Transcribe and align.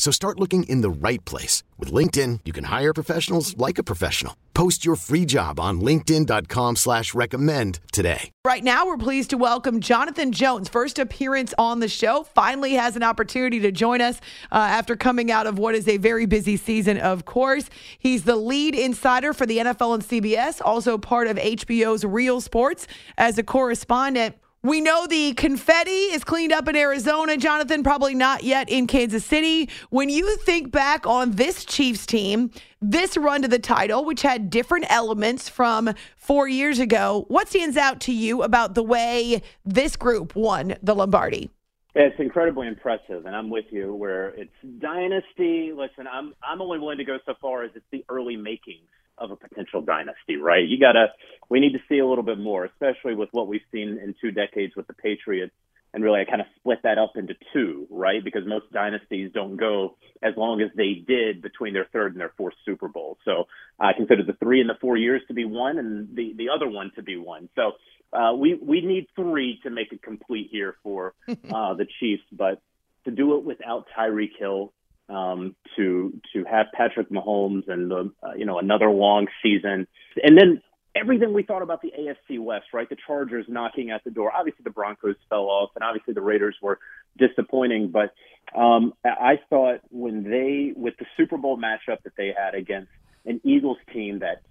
So 0.00 0.10
start 0.10 0.40
looking 0.40 0.62
in 0.62 0.80
the 0.80 0.88
right 0.88 1.22
place. 1.26 1.62
With 1.78 1.92
LinkedIn, 1.92 2.40
you 2.46 2.54
can 2.54 2.64
hire 2.64 2.94
professionals 2.94 3.54
like 3.58 3.76
a 3.76 3.82
professional. 3.82 4.34
Post 4.54 4.82
your 4.82 4.96
free 4.96 5.26
job 5.26 5.60
on 5.60 5.82
linkedin.com 5.82 6.76
slash 6.76 7.12
recommend 7.12 7.80
today. 7.92 8.30
Right 8.42 8.64
now, 8.64 8.86
we're 8.86 8.96
pleased 8.96 9.28
to 9.30 9.36
welcome 9.36 9.78
Jonathan 9.78 10.32
Jones. 10.32 10.70
First 10.70 10.98
appearance 10.98 11.52
on 11.58 11.80
the 11.80 11.88
show. 11.88 12.22
Finally 12.22 12.72
has 12.72 12.96
an 12.96 13.02
opportunity 13.02 13.60
to 13.60 13.70
join 13.70 14.00
us 14.00 14.22
uh, 14.50 14.54
after 14.54 14.96
coming 14.96 15.30
out 15.30 15.46
of 15.46 15.58
what 15.58 15.74
is 15.74 15.86
a 15.86 15.98
very 15.98 16.24
busy 16.24 16.56
season, 16.56 16.96
of 16.96 17.26
course. 17.26 17.68
He's 17.98 18.24
the 18.24 18.36
lead 18.36 18.74
insider 18.74 19.34
for 19.34 19.44
the 19.44 19.58
NFL 19.58 19.92
and 19.92 20.02
CBS, 20.02 20.62
also 20.64 20.96
part 20.96 21.26
of 21.26 21.36
HBO's 21.36 22.06
Real 22.06 22.40
Sports 22.40 22.86
as 23.18 23.36
a 23.36 23.42
correspondent. 23.42 24.34
We 24.62 24.82
know 24.82 25.06
the 25.06 25.32
confetti 25.32 25.90
is 25.90 26.22
cleaned 26.22 26.52
up 26.52 26.68
in 26.68 26.76
Arizona, 26.76 27.38
Jonathan, 27.38 27.82
probably 27.82 28.14
not 28.14 28.44
yet 28.44 28.68
in 28.68 28.86
Kansas 28.86 29.24
City. 29.24 29.70
When 29.88 30.10
you 30.10 30.36
think 30.36 30.70
back 30.70 31.06
on 31.06 31.30
this 31.30 31.64
Chiefs 31.64 32.04
team, 32.04 32.50
this 32.82 33.16
run 33.16 33.40
to 33.40 33.48
the 33.48 33.58
title, 33.58 34.04
which 34.04 34.20
had 34.20 34.50
different 34.50 34.84
elements 34.90 35.48
from 35.48 35.94
four 36.18 36.46
years 36.46 36.78
ago, 36.78 37.24
what 37.28 37.48
stands 37.48 37.78
out 37.78 38.00
to 38.00 38.12
you 38.12 38.42
about 38.42 38.74
the 38.74 38.82
way 38.82 39.40
this 39.64 39.96
group 39.96 40.36
won 40.36 40.74
the 40.82 40.94
Lombardi? 40.94 41.48
It's 41.94 42.20
incredibly 42.20 42.68
impressive, 42.68 43.24
and 43.24 43.34
I'm 43.34 43.48
with 43.48 43.64
you. 43.70 43.94
Where 43.94 44.28
it's 44.28 44.52
dynasty. 44.78 45.72
Listen, 45.74 46.06
I'm 46.06 46.34
I'm 46.46 46.60
only 46.60 46.78
willing 46.78 46.98
to 46.98 47.04
go 47.04 47.16
so 47.24 47.32
far 47.40 47.64
as 47.64 47.70
it's 47.74 47.86
the 47.90 48.04
early 48.10 48.36
makings 48.36 48.90
of 49.20 49.30
a 49.30 49.36
potential 49.36 49.82
dynasty, 49.82 50.36
right? 50.36 50.66
You 50.66 50.78
gotta, 50.80 51.08
we 51.48 51.60
need 51.60 51.72
to 51.72 51.80
see 51.88 51.98
a 51.98 52.06
little 52.06 52.24
bit 52.24 52.38
more, 52.38 52.64
especially 52.64 53.14
with 53.14 53.28
what 53.32 53.46
we've 53.46 53.60
seen 53.70 53.98
in 54.02 54.14
two 54.20 54.30
decades 54.30 54.74
with 54.74 54.86
the 54.86 54.94
Patriots, 54.94 55.52
and 55.92 56.02
really 56.02 56.20
I 56.20 56.24
kind 56.24 56.40
of 56.40 56.46
split 56.56 56.78
that 56.84 56.98
up 56.98 57.12
into 57.16 57.34
two, 57.52 57.86
right? 57.90 58.22
Because 58.24 58.42
most 58.46 58.72
dynasties 58.72 59.30
don't 59.34 59.56
go 59.56 59.96
as 60.22 60.34
long 60.36 60.60
as 60.60 60.70
they 60.76 60.94
did 61.06 61.42
between 61.42 61.74
their 61.74 61.86
third 61.92 62.12
and 62.12 62.20
their 62.20 62.32
fourth 62.36 62.54
Super 62.64 62.88
Bowl. 62.88 63.18
So 63.24 63.44
I 63.78 63.92
consider 63.92 64.22
the 64.22 64.34
three 64.34 64.60
and 64.60 64.70
the 64.70 64.78
four 64.80 64.96
years 64.96 65.22
to 65.28 65.34
be 65.34 65.44
one, 65.44 65.78
and 65.78 66.16
the 66.16 66.32
the 66.36 66.48
other 66.54 66.68
one 66.68 66.92
to 66.96 67.02
be 67.02 67.16
one. 67.16 67.48
So 67.56 67.72
uh, 68.12 68.34
we 68.34 68.54
we 68.54 68.80
need 68.80 69.08
three 69.16 69.60
to 69.64 69.70
make 69.70 69.92
it 69.92 70.02
complete 70.02 70.48
here 70.50 70.76
for 70.82 71.14
uh, 71.28 71.74
the 71.74 71.86
Chiefs, 71.98 72.24
but 72.32 72.62
to 73.04 73.10
do 73.10 73.36
it 73.36 73.44
without 73.44 73.86
Tyreek 73.96 74.38
Hill 74.38 74.72
um, 75.10 75.56
to 75.76 76.12
to 76.32 76.44
have 76.44 76.66
Patrick 76.72 77.10
Mahomes 77.10 77.68
and 77.68 77.90
the 77.90 78.12
uh, 78.22 78.32
you 78.36 78.46
know 78.46 78.58
another 78.58 78.90
long 78.90 79.26
season, 79.42 79.86
and 80.22 80.38
then 80.38 80.62
everything 80.94 81.32
we 81.32 81.42
thought 81.42 81.62
about 81.62 81.82
the 81.82 81.92
AFC 81.98 82.38
West, 82.40 82.66
right? 82.72 82.88
The 82.88 82.96
Chargers 83.06 83.46
knocking 83.48 83.90
at 83.90 84.02
the 84.04 84.10
door. 84.10 84.32
Obviously, 84.34 84.62
the 84.64 84.70
Broncos 84.70 85.16
fell 85.28 85.44
off, 85.44 85.70
and 85.74 85.84
obviously 85.84 86.14
the 86.14 86.22
Raiders 86.22 86.56
were 86.62 86.78
disappointing. 87.18 87.90
But 87.90 88.14
um, 88.58 88.94
I 89.04 89.40
thought 89.48 89.80
when 89.90 90.24
they 90.24 90.72
with 90.74 90.94
the 90.98 91.06
Super 91.16 91.36
Bowl 91.36 91.58
matchup 91.58 92.02
that 92.04 92.16
they 92.16 92.32
had 92.36 92.54
against 92.54 92.90
an 93.26 93.40
Eagles 93.44 93.78
team 93.92 94.20
that 94.20 94.42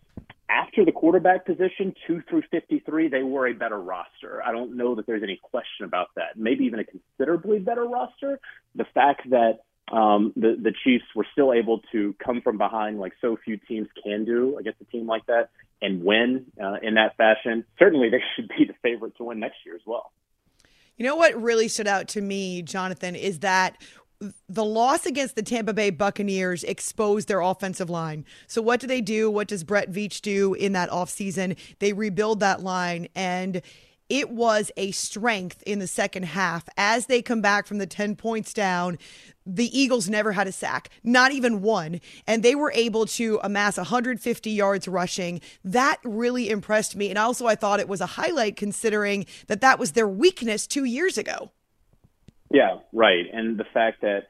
after 0.50 0.84
the 0.84 0.92
quarterback 0.92 1.46
position, 1.46 1.94
two 2.08 2.24
through 2.28 2.42
53, 2.50 3.08
they 3.08 3.22
were 3.22 3.48
a 3.48 3.54
better 3.54 3.80
roster. 3.80 4.42
I 4.44 4.52
don't 4.52 4.76
know 4.76 4.96
that 4.96 5.06
there's 5.06 5.22
any 5.22 5.40
question 5.42 5.86
about 5.86 6.08
that. 6.16 6.38
Maybe 6.38 6.66
even 6.66 6.80
a 6.80 6.84
considerably 6.84 7.60
better 7.60 7.86
roster. 7.86 8.40
The 8.76 8.86
fact 8.94 9.30
that 9.30 9.60
um, 9.92 10.34
the 10.36 10.58
the 10.62 10.74
Chiefs 10.84 11.06
were 11.16 11.26
still 11.32 11.54
able 11.54 11.82
to 11.92 12.16
come 12.24 12.42
from 12.42 12.58
behind 12.58 13.00
like 13.00 13.14
so 13.22 13.38
few 13.44 13.58
teams 13.58 13.88
can 14.04 14.26
do 14.26 14.58
against 14.58 14.82
a 14.82 14.86
team 14.86 15.08
like 15.08 15.26
that 15.28 15.50
and 15.82 16.04
win 16.04 16.46
uh, 16.62 16.76
in 16.82 16.96
that 16.96 17.18
fashion. 17.18 17.66
Certainly, 17.78 18.10
they 18.10 18.22
should 18.36 18.50
be 18.50 18.66
the 18.66 18.76
favorite 18.82 19.16
to 19.18 19.26
win 19.26 19.40
next 19.40 19.58
year 19.66 19.76
as 19.76 19.82
well. 19.86 20.12
You 20.98 21.06
know 21.06 21.16
what 21.16 21.42
really 21.42 21.68
stood 21.68 21.88
out 21.88 22.10
to 22.10 22.22
me, 22.22 22.62
Jonathan, 22.62 23.16
is 23.16 23.40
that 23.40 23.78
the 24.50 24.66
loss 24.66 25.06
against 25.06 25.36
the 25.36 25.44
Tampa 25.44 25.74
Bay 25.74 25.92
Buccaneers 25.92 26.64
exposed 26.66 27.30
their 27.30 27.40
offensive 27.40 27.90
line. 27.90 28.26
So 28.48 28.62
what 28.62 28.82
do 28.82 28.88
they 28.88 29.00
do? 29.00 29.32
What 29.32 29.48
does 29.48 29.64
Brett 29.64 29.92
Veach 29.92 30.22
do 30.22 30.54
in 30.54 30.74
that 30.74 30.90
offseason? 30.90 31.58
They 31.80 31.94
rebuild 31.94 32.42
that 32.42 32.62
line 32.62 33.08
and 33.16 33.62
it 34.10 34.30
was 34.30 34.72
a 34.76 34.92
strength 34.92 35.64
in 35.64 35.80
the 35.80 35.88
second 35.88 36.24
half 36.24 36.68
as 36.78 37.06
they 37.06 37.22
come 37.22 37.42
back 37.42 37.68
from 37.68 37.78
the 37.78 37.88
10 37.88 38.16
points 38.16 38.54
down 38.54 38.98
the 39.46 39.78
Eagles 39.78 40.08
never 40.08 40.34
had 40.34 40.48
a 40.48 40.52
sack, 40.52 40.90
not 41.04 41.32
even 41.32 41.62
one, 41.62 42.02
and 42.28 42.44
they 42.44 42.54
were 42.54 42.72
able 42.76 43.08
to 43.08 43.40
amass 43.42 43.78
150 43.78 44.52
yards 44.52 44.88
rushing. 44.88 45.42
That 45.64 45.98
really 46.04 46.50
impressed 46.50 46.96
me, 46.96 47.10
and 47.10 47.18
also 47.18 47.48
I 47.48 47.56
thought 47.56 47.80
it 47.80 47.88
was 47.88 48.02
a 48.02 48.06
highlight 48.06 48.58
considering 48.58 49.26
that 49.48 49.62
that 49.62 49.80
was 49.80 49.94
their 49.94 50.08
weakness 50.08 50.68
2 50.68 50.84
years 50.84 51.18
ago. 51.18 51.52
Yeah, 52.52 52.80
right. 52.94 53.26
And 53.34 53.58
the 53.58 53.66
fact 53.74 54.02
that 54.02 54.28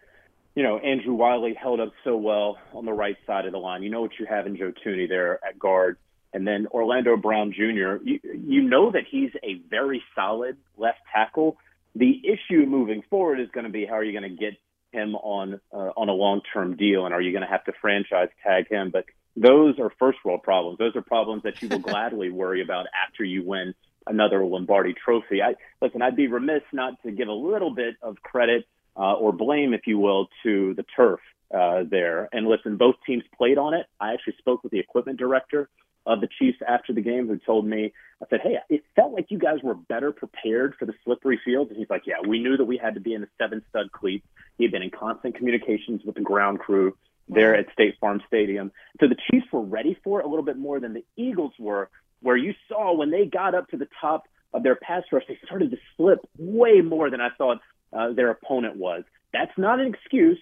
you 0.56 0.64
know, 0.64 0.78
Andrew 0.80 1.14
Wylie 1.14 1.54
held 1.54 1.80
up 1.80 1.94
so 2.04 2.18
well 2.18 2.58
on 2.74 2.86
the 2.86 2.92
right 2.92 3.16
side 3.26 3.46
of 3.46 3.54
the 3.54 3.58
line. 3.58 3.82
You 3.82 3.90
know 3.90 4.02
what 4.02 4.20
you 4.20 4.26
have 4.26 4.46
in 4.46 4.58
Joe 4.58 4.74
Thuney 4.86 5.08
there 5.08 5.40
at 5.46 5.58
guard. 5.58 5.98
And 6.34 6.48
then 6.48 6.68
Orlando 6.68 7.18
Brown 7.18 7.52
Jr., 7.52 8.04
you, 8.04 8.20
you 8.24 8.62
know 8.62 8.92
that 8.92 9.04
he's 9.10 9.32
a 9.44 9.56
very 9.70 10.04
solid 10.16 10.58
left 10.78 11.00
tackle. 11.14 11.58
The 11.96 12.22
issue 12.24 12.66
moving 12.66 13.04
forward 13.10 13.40
is 13.40 13.50
going 13.52 13.66
to 13.66 13.72
be 13.72 13.86
how 13.86 13.96
are 13.96 14.04
you 14.04 14.18
going 14.18 14.30
to 14.30 14.38
get 14.38 14.54
him 14.92 15.16
on 15.16 15.60
uh, 15.74 15.92
on 15.98 16.10
a 16.10 16.14
long 16.14 16.42
term 16.54 16.76
deal, 16.76 17.06
and 17.06 17.14
are 17.14 17.22
you 17.22 17.32
going 17.32 17.44
to 17.44 17.48
have 17.50 17.64
to 17.66 17.74
franchise 17.82 18.30
tag 18.44 18.68
him? 18.70 18.92
But 18.92 19.06
those 19.36 19.80
are 19.80 19.92
first 20.00 20.20
world 20.24 20.44
problems. 20.44 20.78
Those 20.78 20.96
are 20.96 21.02
problems 21.02 21.44
that 21.44 21.62
you 21.62 21.70
will 21.70 21.80
gladly 21.80 22.30
worry 22.32 22.62
about 22.62 22.86
after 23.08 23.24
you 23.24 23.44
win 23.44 23.74
another 24.08 24.44
Lombardi 24.46 24.94
Trophy. 24.94 25.42
I 25.42 25.56
listen. 25.82 26.02
I'd 26.02 26.16
be 26.16 26.28
remiss 26.28 26.64
not 26.74 27.02
to 27.04 27.12
give 27.12 27.28
a 27.28 27.34
little 27.34 27.74
bit 27.74 27.96
of 28.02 28.22
credit 28.22 28.66
uh, 29.00 29.14
or 29.14 29.32
blame, 29.32 29.74
if 29.74 29.88
you 29.88 29.98
will, 29.98 30.28
to 30.44 30.74
the 30.76 30.84
turf 30.96 31.22
uh, 31.56 31.84
there. 31.90 32.28
And 32.34 32.48
listen, 32.48 32.78
both 32.78 32.96
teams 33.06 33.24
played 33.38 33.58
on 33.58 33.74
it. 33.74 33.86
I 34.00 34.14
actually 34.14 34.36
spoke 34.38 34.62
with 34.64 34.72
the 34.72 34.80
equipment 34.80 35.18
director 35.18 35.70
of 36.06 36.22
the 36.22 36.28
Chiefs 36.40 36.58
after 36.68 36.94
the 36.94 37.02
game 37.02 37.28
who 37.28 37.38
told 37.38 37.66
me, 37.66 37.94
I 38.22 38.26
said, 38.30 38.42
hey, 38.42 38.58
it 38.70 38.84
felt 38.96 39.14
like 39.14 39.28
you 39.30 39.38
guys 39.38 39.60
were 39.64 39.76
better 39.76 40.12
prepared 40.12 40.76
for 40.78 40.86
the 40.86 40.94
slippery 41.06 41.40
field. 41.46 41.70
And 41.70 41.78
he's 41.78 41.90
like, 41.90 42.04
yeah, 42.06 42.16
we 42.28 42.40
knew 42.40 42.58
that 42.58 42.66
we 42.66 42.78
had 42.78 42.96
to 42.96 43.00
be 43.00 43.14
in 43.14 43.22
the 43.22 43.28
seven 43.38 43.64
stud 43.70 43.92
cleats. 43.92 44.28
He 44.58 44.64
had 44.64 44.72
been 44.72 44.82
in 44.82 44.90
constant 44.90 45.36
communications 45.36 46.02
with 46.04 46.16
the 46.16 46.22
ground 46.22 46.60
crew 46.60 46.98
there 47.28 47.56
at 47.56 47.72
State 47.72 47.96
Farm 48.02 48.22
Stadium. 48.28 48.72
So 49.00 49.08
the 49.08 49.18
Chiefs 49.30 49.46
were 49.52 49.62
ready 49.62 49.98
for 50.04 50.20
it 50.20 50.26
a 50.26 50.30
little 50.30 50.44
bit 50.44 50.58
more 50.58 50.80
than 50.80 50.94
the 50.94 51.06
Eagles 51.16 51.54
were, 51.60 51.90
where 52.22 52.36
you 52.36 52.54
saw 52.68 52.94
when 52.96 53.12
they 53.12 53.26
got 53.26 53.56
up 53.56 53.70
to 53.70 53.78
the 53.78 53.88
top 54.02 54.24
of 54.52 54.64
their 54.64 54.76
pass 54.76 55.04
rush, 55.12 55.24
they 55.28 55.38
started 55.46 55.72
to 55.72 55.78
slip 55.96 56.20
way 56.38 56.82
more 56.82 57.10
than 57.10 57.22
I 57.22 57.30
thought 57.38 57.60
uh, 57.94 58.14
their 58.14 58.32
opponent 58.32 58.78
was. 58.78 59.04
That's 59.34 59.52
not 59.58 59.80
an 59.80 59.88
excuse 59.94 60.40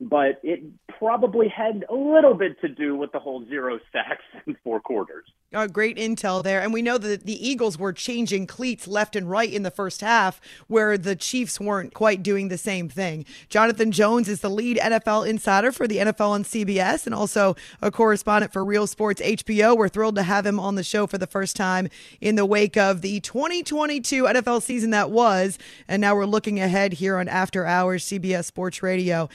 but 0.00 0.40
it 0.42 0.62
probably 0.98 1.48
had 1.48 1.84
a 1.88 1.94
little 1.94 2.34
bit 2.34 2.60
to 2.60 2.68
do 2.68 2.96
with 2.96 3.12
the 3.12 3.18
whole 3.18 3.44
zero 3.46 3.78
sacks 3.92 4.24
in 4.46 4.56
four 4.64 4.80
quarters. 4.80 5.24
Uh, 5.52 5.66
great 5.68 5.96
intel 5.96 6.42
there. 6.42 6.60
And 6.60 6.72
we 6.72 6.82
know 6.82 6.98
that 6.98 7.24
the 7.24 7.48
Eagles 7.48 7.78
were 7.78 7.92
changing 7.92 8.46
cleats 8.46 8.88
left 8.88 9.14
and 9.14 9.30
right 9.30 9.52
in 9.52 9.62
the 9.62 9.70
first 9.70 10.00
half, 10.00 10.40
where 10.66 10.98
the 10.98 11.14
Chiefs 11.14 11.60
weren't 11.60 11.94
quite 11.94 12.22
doing 12.22 12.48
the 12.48 12.58
same 12.58 12.88
thing. 12.88 13.24
Jonathan 13.48 13.92
Jones 13.92 14.28
is 14.28 14.40
the 14.40 14.50
lead 14.50 14.78
NFL 14.78 15.28
insider 15.28 15.70
for 15.70 15.86
the 15.86 15.98
NFL 15.98 16.30
on 16.30 16.44
CBS 16.44 17.06
and 17.06 17.14
also 17.14 17.54
a 17.80 17.90
correspondent 17.90 18.52
for 18.52 18.64
Real 18.64 18.86
Sports 18.86 19.22
HBO. 19.22 19.76
We're 19.76 19.88
thrilled 19.88 20.16
to 20.16 20.24
have 20.24 20.44
him 20.44 20.58
on 20.58 20.74
the 20.74 20.82
show 20.82 21.06
for 21.06 21.18
the 21.18 21.26
first 21.26 21.54
time 21.54 21.88
in 22.20 22.34
the 22.34 22.46
wake 22.46 22.76
of 22.76 23.00
the 23.00 23.20
2022 23.20 24.24
NFL 24.24 24.60
season 24.62 24.90
that 24.90 25.10
was. 25.10 25.58
And 25.86 26.00
now 26.00 26.16
we're 26.16 26.24
looking 26.24 26.58
ahead 26.58 26.94
here 26.94 27.18
on 27.18 27.28
After 27.28 27.64
Hours 27.64 28.04
CBS 28.04 28.46
Sports 28.46 28.82
Radio. 28.82 29.28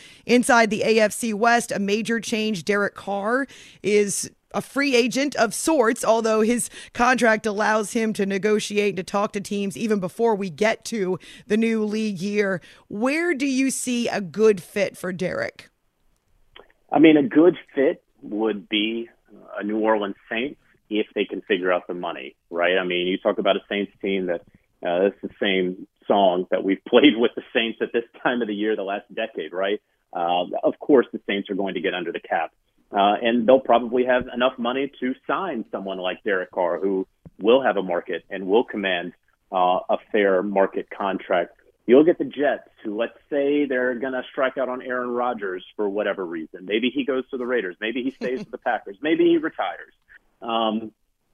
Inside 0.50 0.72
the 0.72 0.82
AFC 0.82 1.32
West, 1.36 1.72
a 1.72 1.78
major 1.78 2.20
change. 2.20 2.66
Derek 2.66 2.96
Carr 2.96 3.46
is 3.84 4.32
a 4.52 4.64
free 4.64 4.96
agent 4.96 5.36
of 5.36 5.54
sorts, 5.54 6.04
although 6.04 6.42
his 6.42 6.72
contract 6.92 7.46
allows 7.46 7.94
him 7.94 8.14
to 8.14 8.26
negotiate 8.26 8.90
and 8.90 8.98
to 8.98 9.04
talk 9.04 9.32
to 9.34 9.42
teams 9.42 9.78
even 9.78 10.00
before 10.00 10.34
we 10.34 10.50
get 10.50 10.84
to 10.86 11.20
the 11.46 11.56
new 11.56 11.86
league 11.86 12.20
year. 12.20 12.62
Where 12.88 13.36
do 13.36 13.46
you 13.46 13.70
see 13.70 14.08
a 14.08 14.22
good 14.22 14.60
fit 14.60 14.98
for 14.98 15.14
Derek? 15.14 15.70
I 16.92 16.98
mean, 16.98 17.16
a 17.16 17.22
good 17.22 17.56
fit 17.76 18.02
would 18.24 18.68
be 18.68 19.08
a 19.56 19.64
New 19.64 19.78
Orleans 19.78 20.16
Saints 20.32 20.60
if 20.90 21.06
they 21.14 21.26
can 21.26 21.42
figure 21.42 21.72
out 21.72 21.86
the 21.86 21.94
money, 21.94 22.36
right? 22.50 22.80
I 22.80 22.86
mean, 22.86 23.06
you 23.06 23.20
talk 23.20 23.38
about 23.38 23.56
a 23.56 23.62
Saints 23.70 23.92
team 24.02 24.26
that 24.26 24.42
uh, 24.84 25.10
it's 25.10 25.22
the 25.22 25.30
same 25.40 25.86
song 26.08 26.48
that 26.50 26.64
we've 26.64 26.84
played 26.88 27.18
with 27.18 27.34
the 27.36 27.44
Saints 27.54 27.78
at 27.84 27.94
this 27.94 28.06
time 28.24 28.42
of 28.42 28.48
the 28.48 28.56
year 28.56 28.76
the 28.76 28.82
last 28.82 29.14
decade, 29.14 29.54
right? 29.54 29.80
Uh, 30.12 30.46
of 30.64 30.80
course, 30.80 31.06
the 31.12 31.20
Saints 31.28 31.50
are 31.50 31.56
going 31.56 31.76
to 31.76 31.82
get 31.82 31.94
under 31.94 32.12
the 32.12 32.20
cap 32.20 32.52
uh, 32.92 33.16
and 33.22 33.48
they'll 33.48 33.60
probably 33.60 34.06
have 34.06 34.28
enough 34.34 34.58
money 34.58 34.92
to 35.00 35.14
sign 35.28 35.66
someone 35.72 36.00
like 36.00 36.24
Derek 36.24 36.52
Carr, 36.52 36.80
who 36.80 37.08
will 37.40 37.62
have 37.62 37.78
a 37.78 37.84
market 37.84 38.24
and 38.30 38.48
will 38.48 38.64
command 38.64 39.14
uh, 39.52 39.80
a 39.90 39.98
fair 40.12 40.42
market 40.42 40.90
contract. 40.90 41.56
You'll 41.86 42.04
get 42.04 42.18
the 42.18 42.26
Jets, 42.26 42.70
who 42.84 42.98
let's 42.98 43.18
say 43.30 43.66
they're 43.66 43.96
going 43.96 44.14
to 44.14 44.24
strike 44.32 44.58
out 44.58 44.70
on 44.70 44.82
Aaron 44.82 45.10
Rodgers 45.10 45.64
for 45.76 45.90
whatever 45.90 46.26
reason. 46.26 46.66
Maybe 46.66 46.92
he 46.94 47.04
goes 47.04 47.28
to 47.30 47.38
the 47.38 47.46
Raiders. 47.46 47.76
Maybe 47.80 48.04
he 48.04 48.12
stays 48.12 48.40
with 48.40 48.52
the 48.52 48.58
Packers. 48.58 48.98
Maybe 49.02 49.26
he 49.26 49.38
retires. 49.38 49.94
Um, 50.42 50.92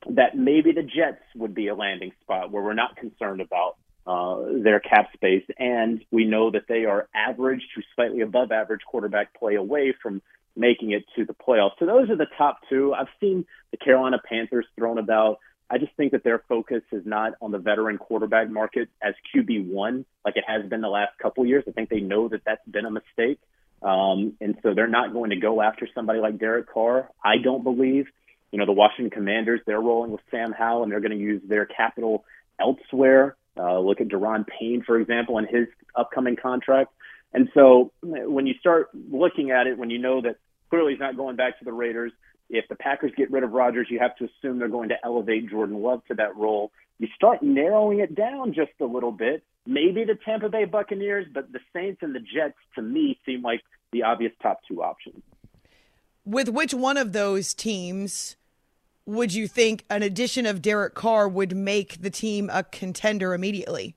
that 0.08 0.38
maybe 0.38 0.72
the 0.72 0.84
Jets 0.84 1.24
would 1.36 1.56
be 1.56 1.68
a 1.68 1.74
landing 1.74 2.12
spot 2.22 2.52
where 2.52 2.62
we're 2.62 2.74
not 2.74 2.96
concerned 2.96 3.42
about 3.42 3.78
uh, 4.08 4.38
their 4.62 4.80
cap 4.80 5.10
space, 5.14 5.44
and 5.58 6.04
we 6.12 6.26
know 6.26 6.52
that 6.52 6.68
they 6.68 6.86
are 6.86 7.08
average 7.16 7.62
to 7.76 7.82
slightly 7.96 8.22
above 8.22 8.52
average 8.52 8.82
quarterback 8.86 9.34
play 9.34 9.56
away 9.56 9.94
from 10.02 10.22
making 10.56 10.92
it 10.92 11.04
to 11.16 11.26
the 11.26 11.34
playoffs. 11.34 11.72
So 11.80 11.86
those 11.86 12.10
are 12.10 12.16
the 12.16 12.28
top 12.38 12.60
two. 12.70 12.94
I've 12.94 13.08
seen 13.20 13.46
the 13.72 13.78
Carolina 13.78 14.18
Panthers 14.24 14.66
thrown 14.78 14.98
about. 14.98 15.40
I 15.70 15.80
just 15.80 15.94
think 15.98 16.12
that 16.12 16.24
their 16.24 16.44
focus 16.48 16.84
is 16.92 17.06
not 17.06 17.34
on 17.42 17.52
the 17.52 17.58
veteran 17.58 17.98
quarterback 17.98 18.50
market 18.50 18.90
as 19.02 19.16
QB 19.34 19.68
one 19.68 20.06
like 20.24 20.38
it 20.38 20.44
has 20.48 20.70
been 20.70 20.82
the 20.82 20.88
last 20.88 21.18
couple 21.18 21.46
years. 21.46 21.64
I 21.68 21.72
think 21.72 21.90
they 21.90 22.00
know 22.00 22.28
that 22.30 22.42
that's 22.46 22.66
been 22.68 22.86
a 22.86 22.92
mistake, 22.92 23.40
um, 23.82 24.34
and 24.40 24.56
so 24.62 24.76
they're 24.76 24.88
not 24.88 25.14
going 25.14 25.32
to 25.32 25.36
go 25.38 25.62
after 25.62 25.88
somebody 25.96 26.20
like 26.20 26.38
Derek 26.38 26.72
Carr. 26.72 27.10
I 27.24 27.38
don't 27.44 27.64
believe. 27.64 28.06
You 28.52 28.60
know, 28.60 28.68
the 28.68 28.72
Washington 28.72 29.10
Commanders 29.10 29.62
they're 29.66 29.82
rolling 29.82 30.12
with 30.12 30.22
Sam 30.30 30.54
Howell 30.54 30.84
and 30.84 30.92
they're 30.92 31.02
going 31.02 31.12
to 31.12 31.18
use 31.18 31.42
their 31.46 31.66
capital 31.66 32.24
elsewhere. 32.60 33.36
Uh, 33.58 33.80
look 33.80 34.02
at 34.02 34.08
Daron 34.08 34.46
Payne, 34.48 34.84
for 34.86 35.00
example, 35.00 35.38
and 35.38 35.48
his 35.48 35.68
upcoming 35.96 36.36
contract. 36.36 36.92
And 37.34 37.50
so 37.54 37.92
when 38.02 38.48
you 38.48 38.54
start 38.60 38.90
looking 38.94 39.52
at 39.52 39.68
it, 39.68 39.78
when 39.78 39.90
you 39.90 39.98
know 39.98 40.22
that 40.22 40.38
clearly 40.70 40.94
he's 40.94 41.00
not 41.00 41.18
going 41.18 41.36
back 41.36 41.60
to 41.60 41.66
the 41.66 41.74
Raiders, 41.74 42.12
if 42.50 42.68
the 42.70 42.76
Packers 42.76 43.12
get 43.18 43.32
rid 43.32 43.44
of 43.44 43.52
Rodgers, 43.52 43.88
you 43.90 44.00
have 44.00 44.16
to 44.18 44.26
assume 44.26 44.60
they're 44.60 44.68
going 44.68 44.90
to 44.90 44.98
elevate 45.04 45.50
Jordan 45.50 45.82
Love 45.82 46.06
to 46.08 46.14
that 46.16 46.36
role. 46.36 46.72
You 47.00 47.08
start 47.16 47.42
narrowing 47.42 48.00
it 48.00 48.16
down 48.16 48.54
just 48.54 48.72
a 48.80 48.86
little 48.86 49.12
bit. 49.12 49.44
Maybe 49.66 50.06
the 50.06 50.16
Tampa 50.16 50.48
Bay 50.48 50.66
Buccaneers, 50.66 51.26
but 51.34 51.52
the 51.52 51.60
Saints 51.74 52.04
and 52.04 52.14
the 52.14 52.20
Jets, 52.20 52.58
to 52.76 52.82
me, 52.82 53.20
seem 53.26 53.42
like 53.42 53.62
the 53.92 54.04
obvious 54.04 54.32
top 54.42 54.60
two 54.68 54.84
options. 54.84 55.22
With 56.24 56.50
which 56.50 56.74
one 56.74 56.98
of 56.98 57.14
those 57.14 57.54
teams 57.54 58.36
would 59.06 59.34
you 59.34 59.48
think 59.48 59.86
an 59.90 60.04
addition 60.04 60.46
of 60.46 60.62
Derek 60.62 60.96
Carr 60.96 61.28
would 61.28 61.56
make 61.56 62.02
the 62.02 62.10
team 62.10 62.50
a 62.52 62.64
contender 62.64 63.34
immediately? 63.34 63.96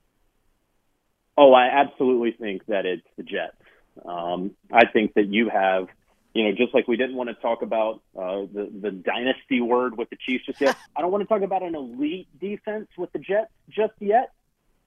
Oh, 1.36 1.52
I 1.54 1.66
absolutely 1.66 2.32
think 2.32 2.66
that 2.66 2.84
it's 2.84 3.06
the 3.16 3.22
Jets. 3.22 3.56
Um, 4.04 4.52
I 4.72 4.86
think 4.86 5.14
that 5.14 5.28
you 5.28 5.48
have, 5.48 5.88
you 6.34 6.44
know, 6.44 6.52
just 6.52 6.74
like 6.74 6.88
we 6.88 6.96
didn't 6.96 7.16
want 7.16 7.30
to 7.30 7.34
talk 7.34 7.62
about 7.62 8.02
uh, 8.16 8.42
the 8.52 8.70
the 8.80 8.90
dynasty 8.90 9.60
word 9.60 9.96
with 9.96 10.10
the 10.10 10.16
Chiefs 10.16 10.46
just 10.46 10.60
yet. 10.60 10.76
I 10.96 11.00
don't 11.00 11.10
want 11.10 11.22
to 11.22 11.28
talk 11.28 11.42
about 11.42 11.62
an 11.62 11.74
elite 11.74 12.28
defense 12.40 12.88
with 12.96 13.12
the 13.12 13.18
Jets 13.18 13.50
just 13.70 13.94
yet, 14.00 14.32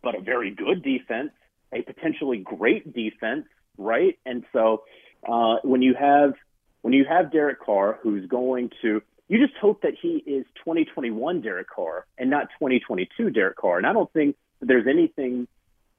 but 0.03 0.15
a 0.15 0.21
very 0.21 0.51
good 0.51 0.83
defense, 0.83 1.31
a 1.73 1.81
potentially 1.81 2.37
great 2.37 2.93
defense, 2.93 3.45
right? 3.77 4.19
And 4.25 4.43
so 4.53 4.83
uh, 5.27 5.57
when 5.63 5.81
you 5.81 5.93
have 5.93 6.33
when 6.81 6.93
you 6.93 7.05
have 7.05 7.31
Derek 7.31 7.61
Carr, 7.61 7.99
who's 8.01 8.27
going 8.27 8.71
to 8.81 9.01
you 9.31 9.39
just 9.39 9.57
hope 9.61 9.81
that 9.83 9.93
he 9.99 10.17
is 10.27 10.45
2021 10.57 11.39
Derek 11.39 11.69
Carr 11.69 12.05
and 12.17 12.29
not 12.29 12.49
2022 12.59 13.29
Derek 13.29 13.55
Carr. 13.55 13.77
And 13.77 13.87
I 13.87 13.93
don't 13.93 14.11
think 14.11 14.35
that 14.59 14.65
there's 14.65 14.87
anything 14.87 15.47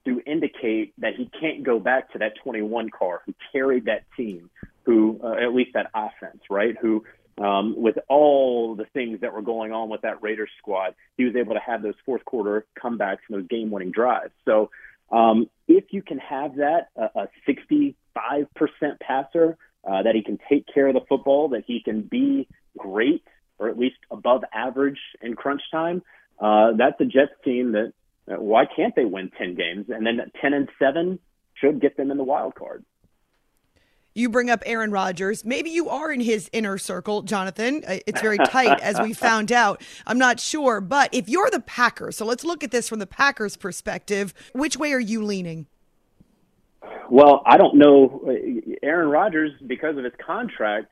to 0.05 0.21
indicate 0.27 0.93
that 0.99 1.15
he 1.17 1.31
can't 1.41 1.63
go 1.63 1.81
back 1.81 2.13
to 2.13 2.19
that 2.19 2.33
21 2.45 2.91
Carr 2.91 3.23
who 3.25 3.35
carried 3.51 3.87
that 3.87 4.05
team, 4.19 4.51
who 4.83 5.19
uh, 5.25 5.33
at 5.33 5.55
least 5.55 5.71
that 5.73 5.91
offense, 5.95 6.43
right? 6.51 6.77
Who 6.79 7.05
um, 7.39 7.75
with 7.75 7.97
all 8.07 8.75
the 8.75 8.85
things 8.93 9.23
that 9.23 9.33
were 9.33 9.41
going 9.41 9.73
on 9.73 9.89
with 9.89 10.03
that 10.03 10.23
Raiders 10.23 10.51
squad, 10.59 10.95
he 11.17 11.25
was 11.25 11.35
able 11.35 11.55
to 11.55 11.61
have 11.61 11.81
those 11.81 11.95
fourth 12.05 12.27
quarter 12.27 12.67
comebacks 12.79 13.21
and 13.31 13.39
those 13.39 13.47
game 13.49 13.71
winning 13.71 13.93
drives. 13.93 14.33
So 14.45 14.69
um, 15.11 15.49
if 15.69 15.85
you 15.93 16.03
can 16.03 16.19
have 16.19 16.57
that, 16.57 16.89
uh, 17.01 17.09
a 17.15 17.29
65% 17.49 17.95
passer, 19.01 19.57
uh, 19.85 20.03
that 20.03 20.15
he 20.15 20.23
can 20.23 20.39
take 20.51 20.67
care 20.73 20.89
of 20.89 20.95
the 20.95 21.01
football, 21.09 21.49
that 21.49 21.65
he 21.67 21.81
can 21.81 22.03
be 22.03 22.47
great 22.77 23.25
or 23.59 23.69
at 23.69 23.79
least 23.79 23.97
above 24.11 24.43
average 24.53 24.99
in 25.21 25.35
crunch 25.35 25.63
time, 25.71 26.03
uh, 26.41 26.73
that's 26.77 27.01
a 27.01 27.05
Jets 27.05 27.33
team 27.45 27.73
that 27.73 27.93
uh, 28.31 28.41
why 28.41 28.65
can't 28.65 28.95
they 28.95 29.05
win 29.05 29.31
10 29.37 29.55
games? 29.55 29.87
And 29.89 30.07
then 30.07 30.21
10 30.41 30.53
and 30.55 30.69
7 30.79 31.19
should 31.55 31.81
get 31.81 31.97
them 31.97 32.11
in 32.11 32.17
the 32.17 32.25
wild 32.25 32.55
card. 32.55 32.85
You 34.15 34.29
bring 34.29 34.51
up 34.51 34.63
Aaron 34.67 34.91
Rodgers. 34.91 35.45
Maybe 35.45 35.71
you 35.71 35.89
are 35.89 36.13
in 36.13 36.21
his 36.21 36.51
inner 36.53 36.77
circle, 36.77 37.23
Jonathan. 37.23 37.83
Uh, 37.87 37.99
it's 38.07 38.21
very 38.21 38.37
tight, 38.37 38.79
as 38.81 39.01
we 39.01 39.13
found 39.15 39.51
out. 39.51 39.83
I'm 40.07 40.19
not 40.19 40.39
sure. 40.39 40.81
But 40.83 41.15
if 41.15 41.29
you're 41.29 41.51
the 41.51 41.61
Packers, 41.61 42.17
so 42.17 42.27
let's 42.27 42.45
look 42.45 42.63
at 42.63 42.71
this 42.71 42.89
from 42.89 42.99
the 42.99 43.07
Packers' 43.07 43.57
perspective, 43.57 44.35
which 44.53 44.77
way 44.77 44.93
are 44.93 45.01
you 45.01 45.25
leaning? 45.25 45.67
Well, 47.11 47.43
I 47.47 47.57
don't 47.57 47.77
know. 47.77 48.23
Aaron 48.83 49.09
Rodgers, 49.09 49.53
because 49.67 49.97
of 49.97 50.05
his 50.05 50.13
contract, 50.25 50.89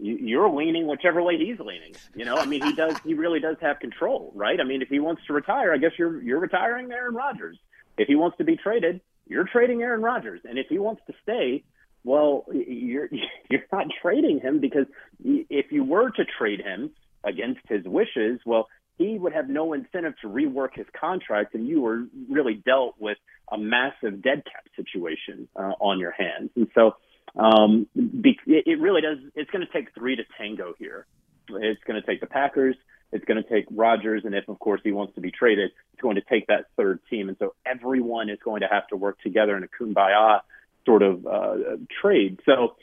you're 0.00 0.48
leaning 0.50 0.86
whichever 0.86 1.22
way 1.22 1.36
he's 1.36 1.58
leaning. 1.58 1.94
You 2.14 2.24
know, 2.24 2.36
I 2.36 2.46
mean, 2.46 2.62
he 2.62 2.72
does. 2.72 2.96
He 3.04 3.14
really 3.14 3.40
does 3.40 3.56
have 3.60 3.80
control, 3.80 4.32
right? 4.34 4.58
I 4.60 4.64
mean, 4.64 4.82
if 4.82 4.88
he 4.88 4.98
wants 4.98 5.22
to 5.26 5.32
retire, 5.32 5.72
I 5.72 5.78
guess 5.78 5.92
you're 5.98 6.20
you're 6.22 6.40
retiring 6.40 6.90
Aaron 6.90 7.14
Rodgers. 7.14 7.58
If 7.98 8.08
he 8.08 8.14
wants 8.14 8.38
to 8.38 8.44
be 8.44 8.56
traded, 8.56 9.00
you're 9.26 9.44
trading 9.44 9.82
Aaron 9.82 10.02
Rodgers. 10.02 10.40
And 10.44 10.58
if 10.58 10.66
he 10.68 10.78
wants 10.78 11.02
to 11.06 11.12
stay, 11.22 11.64
well, 12.04 12.46
you're 12.52 13.08
you're 13.50 13.62
not 13.72 13.86
trading 14.02 14.40
him 14.40 14.60
because 14.60 14.86
if 15.24 15.70
you 15.70 15.84
were 15.84 16.10
to 16.10 16.24
trade 16.38 16.60
him 16.60 16.90
against 17.24 17.60
his 17.68 17.84
wishes, 17.84 18.40
well, 18.46 18.68
he 18.96 19.18
would 19.18 19.32
have 19.32 19.48
no 19.48 19.72
incentive 19.72 20.14
to 20.20 20.28
rework 20.28 20.74
his 20.74 20.86
contract, 20.98 21.54
and 21.54 21.66
you 21.66 21.80
were 21.80 22.04
really 22.28 22.54
dealt 22.54 22.96
with 22.98 23.16
a 23.50 23.58
massive 23.58 24.22
dead 24.22 24.44
cap 24.44 24.64
situation 24.76 25.48
uh, 25.56 25.72
on 25.80 25.98
your 25.98 26.10
hands. 26.10 26.50
And 26.54 26.68
so 26.74 26.96
um, 27.36 27.86
it 27.94 28.80
really 28.80 29.00
does. 29.00 29.18
It's 29.34 29.50
going 29.50 29.66
to 29.66 29.72
take 29.72 29.94
three 29.94 30.16
to 30.16 30.22
tango 30.38 30.74
here. 30.78 31.06
It's 31.48 31.82
going 31.84 32.00
to 32.00 32.06
take 32.06 32.20
the 32.20 32.26
Packers. 32.26 32.76
It's 33.12 33.24
going 33.24 33.42
to 33.42 33.48
take 33.48 33.66
Rodgers, 33.70 34.22
and 34.24 34.34
if 34.34 34.48
of 34.48 34.58
course 34.60 34.80
he 34.84 34.92
wants 34.92 35.14
to 35.16 35.20
be 35.20 35.32
traded, 35.32 35.72
it's 35.92 36.02
going 36.02 36.14
to 36.14 36.22
take 36.22 36.46
that 36.46 36.66
third 36.76 37.00
team. 37.10 37.28
And 37.28 37.36
so 37.38 37.54
everyone 37.66 38.30
is 38.30 38.38
going 38.44 38.60
to 38.60 38.68
have 38.70 38.86
to 38.88 38.96
work 38.96 39.20
together 39.20 39.56
in 39.56 39.64
a 39.64 39.68
kumbaya 39.68 40.40
sort 40.86 41.02
of 41.02 41.26
uh, 41.26 41.54
trade. 42.00 42.40
So 42.46 42.76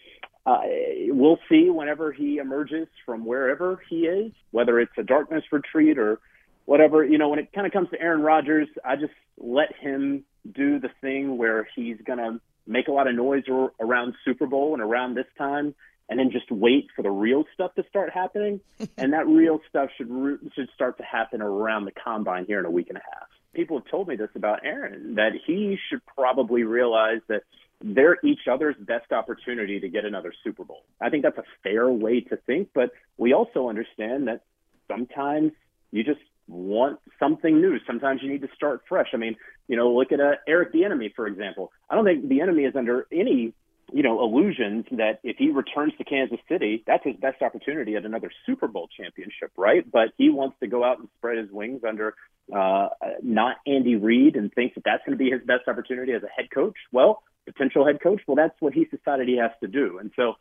uh, 0.46 0.60
we'll 1.08 1.40
see 1.50 1.70
whenever 1.70 2.12
he 2.12 2.38
emerges 2.38 2.88
from 3.06 3.26
wherever 3.26 3.82
he 3.90 4.02
is, 4.02 4.32
whether 4.52 4.80
it's 4.80 4.92
a 4.98 5.04
darkness 5.04 5.44
retreat 5.52 5.98
or 5.98 6.20
whatever. 6.66 7.04
You 7.06 7.18
know, 7.18 7.30
when 7.30 7.40
it 7.40 7.54
kind 7.54 7.66
of 7.66 7.74
comes 7.74 7.90
to 7.92 8.02
Aaron 8.02 8.22
Rodgers, 8.22 8.68
I 8.84 8.98
just 8.98 9.14
let 9.38 9.76
him 9.78 10.26
do 10.50 10.80
the 10.80 10.90
thing 11.02 11.38
where 11.38 11.68
he's 11.76 11.98
going 12.06 12.20
to 12.20 12.40
make 12.68 12.88
a 12.88 12.92
lot 12.92 13.08
of 13.08 13.16
noise 13.16 13.44
around 13.80 14.16
Super 14.26 14.46
Bowl 14.46 14.74
and 14.74 14.82
around 14.82 15.16
this 15.16 15.28
time, 15.38 15.74
and 16.10 16.20
then 16.20 16.32
just 16.32 16.52
wait 16.52 16.88
for 16.96 17.02
the 17.02 17.12
real 17.12 17.46
stuff 17.54 17.74
to 17.76 17.84
start 17.90 18.12
happening. 18.12 18.60
and 18.98 19.14
that 19.14 19.28
real 19.28 19.60
stuff 19.70 19.90
should 19.98 20.10
should 20.56 20.70
start 20.76 20.98
to 20.98 21.04
happen 21.04 21.42
around 21.42 21.86
the 21.86 21.92
combine 21.92 22.46
here 22.46 22.60
in 22.60 22.66
a 22.66 22.72
week 22.72 22.90
and 22.90 22.98
a 22.98 23.02
half. 23.02 23.28
People 23.54 23.80
have 23.80 23.88
told 23.90 24.08
me 24.08 24.16
this 24.16 24.30
about 24.36 24.60
Aaron 24.64 25.16
that 25.16 25.32
he 25.46 25.78
should 25.90 26.02
probably 26.06 26.64
realize 26.64 27.22
that 27.28 27.44
they're 27.82 28.18
each 28.24 28.48
other's 28.52 28.76
best 28.80 29.12
opportunity 29.12 29.80
to 29.80 29.88
get 29.88 30.06
another 30.06 30.34
Super 30.44 30.64
Bowl. 30.64 30.84
I 31.00 31.10
think 31.10 31.24
that's 31.24 31.38
a 31.38 31.44
fair 31.64 31.90
way 31.90 32.22
to 32.22 32.38
think, 32.38 32.70
but 32.74 32.92
we 33.18 33.34
also 33.34 33.70
understand 33.70 34.28
that 34.28 34.42
sometimes 34.88 35.52
you 35.92 36.04
just 36.04 36.20
want 36.48 37.00
something 37.20 37.60
new. 37.60 37.78
Sometimes 37.86 38.22
you 38.24 38.32
need 38.32 38.42
to 38.42 38.50
start 38.56 38.82
fresh. 38.88 39.08
I 39.14 39.18
mean, 39.18 39.36
you 39.68 39.76
know, 39.76 39.92
look 39.92 40.12
at 40.12 40.20
uh, 40.20 40.36
Eric 40.48 40.74
Bieniemy 40.74 41.14
for 41.16 41.28
example. 41.28 41.72
I 41.90 41.96
don't 41.96 42.06
think 42.06 42.26
Bieniemy 42.26 42.68
is 42.68 42.76
under 42.76 43.08
any 43.12 43.54
you 43.94 44.04
know, 44.04 44.22
illusions 44.22 44.86
that 44.92 45.20
if 45.24 45.38
he 45.38 45.50
returns 45.50 45.94
to 45.98 46.04
Kansas 46.04 46.40
City, 46.50 46.84
that's 46.86 47.04
his 47.06 47.16
best 47.16 47.42
opportunity 47.42 47.96
at 47.96 48.06
another 48.06 48.30
Super 48.46 48.68
Bowl 48.68 48.90
championship, 48.96 49.52
right? 49.56 49.90
But 49.90 50.10
he 50.18 50.30
wants 50.30 50.58
to 50.60 50.68
go 50.68 50.84
out 50.84 51.00
and 51.00 51.08
spread 51.18 51.38
his 51.38 51.50
wings 51.52 51.82
under 51.88 52.16
uh, 52.54 52.90
not 53.24 53.58
Andy 53.66 53.96
Reid 53.96 54.36
and 54.36 54.54
thinks 54.54 54.76
that 54.76 54.84
that's 54.84 55.04
going 55.06 55.18
to 55.18 55.24
be 55.24 55.32
his 55.32 55.42
best 55.46 55.68
opportunity 55.68 56.12
as 56.12 56.24
a 56.24 56.28
head 56.28 56.52
coach. 56.54 56.76
Well, 56.92 57.24
potential 57.46 57.86
head 57.86 58.02
coach, 58.02 58.22
well, 58.28 58.36
that's 58.36 58.60
what 58.60 58.74
he's 58.74 58.88
decided 58.90 59.28
he 59.28 59.38
has 59.38 59.52
to 59.62 59.68
do. 59.68 60.00
And 60.00 60.12
so 60.16 60.34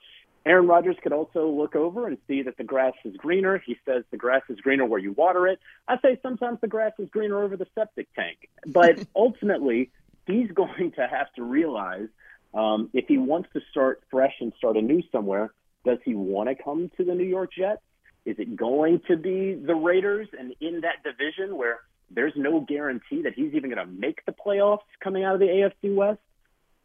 Aaron 0.47 0.67
Rodgers 0.67 0.97
could 1.03 1.13
also 1.13 1.49
look 1.51 1.77
over 1.77 2.07
and 2.07 2.17
see 2.29 2.43
that 2.43 2.57
the 2.57 2.65
grass 2.65 2.95
is 3.05 3.17
greener. 3.17 3.61
He 3.67 3.77
says 3.85 4.05
the 4.11 4.17
grass 4.17 4.43
is 4.49 4.61
greener 4.61 4.87
where 4.87 5.01
you 5.01 5.13
water 5.13 5.47
it. 5.49 5.59
I 5.89 5.97
say 6.01 6.19
sometimes 6.23 6.61
the 6.61 6.69
grass 6.69 6.93
is 6.99 7.11
greener 7.11 7.43
over 7.43 7.57
the 7.57 7.67
septic 7.75 8.07
tank. 8.15 8.49
But 8.65 9.05
ultimately, 9.17 9.91
he's 10.27 10.51
going 10.53 10.93
to 10.93 11.07
have 11.07 11.33
to 11.35 11.43
realize– 11.43 12.09
um, 12.57 12.89
if 12.95 13.07
he 13.07 13.19
wants 13.19 13.51
to 13.53 13.61
start 13.71 14.03
fresh 14.11 14.33
and 14.41 14.53
start 14.57 14.77
anew 14.77 15.03
somewhere, 15.13 15.53
does 15.85 15.99
he 16.05 16.15
want 16.15 16.49
to 16.49 16.55
come 16.55 16.91
to 16.97 17.05
the 17.05 17.15
New 17.15 17.25
York 17.25 17.51
Jets? 17.57 17.83
Is 18.25 18.37
it 18.39 18.57
going 18.57 19.03
to 19.09 19.17
be 19.17 19.55
the 19.55 19.75
Raiders 19.75 20.29
and 20.37 20.55
in 20.61 20.81
that 20.81 21.05
division 21.05 21.57
where 21.57 21.81
there's 22.11 22.33
no 22.35 22.61
guarantee 22.61 23.23
that 23.23 23.35
he's 23.35 23.53
even 23.55 23.71
going 23.71 23.87
to 23.87 23.93
make 23.93 24.25
the 24.25 24.33
playoffs 24.33 24.79
coming 25.01 25.23
out 25.23 25.35
of 25.35 25.41
the 25.41 25.47
AFC 25.47 25.95
West? 25.95 26.19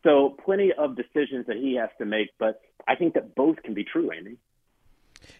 So, 0.03 0.35
plenty 0.43 0.71
of 0.73 0.95
decisions 0.95 1.45
that 1.47 1.57
he 1.57 1.75
has 1.75 1.89
to 1.99 2.05
make, 2.05 2.29
but 2.39 2.61
I 2.87 2.95
think 2.95 3.13
that 3.13 3.35
both 3.35 3.61
can 3.63 3.73
be 3.73 3.83
true, 3.83 4.11
Andy. 4.11 4.37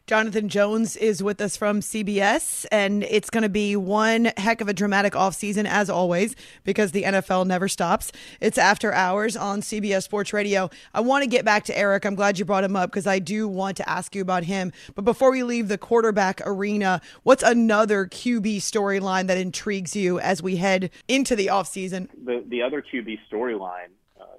Jonathan 0.08 0.50
Jones 0.50 0.96
is 0.96 1.24
with 1.24 1.40
us 1.42 1.56
from 1.56 1.80
CBS, 1.80 2.66
and 2.72 3.04
it's 3.04 3.30
going 3.30 3.44
to 3.44 3.50
be 3.50 3.76
one 3.76 4.26
heck 4.38 4.62
of 4.62 4.68
a 4.68 4.74
dramatic 4.74 5.14
offseason, 5.14 5.66
as 5.66 5.90
always, 5.90 6.36
because 6.64 6.92
the 6.92 7.04
NFL 7.04 7.48
never 7.48 7.68
stops. 7.68 8.12
It's 8.40 8.58
after 8.58 8.94
hours 8.94 9.38
on 9.38 9.62
CBS 9.62 10.04
Sports 10.04 10.34
Radio. 10.34 10.70
I 10.94 11.02
want 11.02 11.24
to 11.24 11.30
get 11.30 11.46
back 11.46 11.66
to 11.66 11.78
Eric. 11.78 12.06
I'm 12.06 12.16
glad 12.16 12.40
you 12.40 12.46
brought 12.46 12.64
him 12.64 12.76
up 12.76 12.92
because 12.92 13.08
I 13.08 13.20
do 13.20 13.48
want 13.48 13.78
to 13.78 13.90
ask 13.90 14.16
you 14.16 14.22
about 14.22 14.44
him. 14.44 14.72
But 14.96 15.06
before 15.06 15.32
we 15.32 15.44
leave 15.44 15.68
the 15.68 15.78
quarterback 15.78 16.42
arena, 16.46 17.02
what's 17.24 17.44
another 17.44 18.06
QB 18.06 18.58
storyline 18.58 19.28
that 19.28 19.38
intrigues 19.38 19.96
you 19.96 20.20
as 20.20 20.44
we 20.44 20.58
head 20.58 20.92
into 21.08 21.36
the 21.36 21.48
offseason? 21.48 22.10
The, 22.26 22.44
the 22.48 22.62
other 22.62 22.82
QB 22.82 23.20
storyline, 23.32 23.90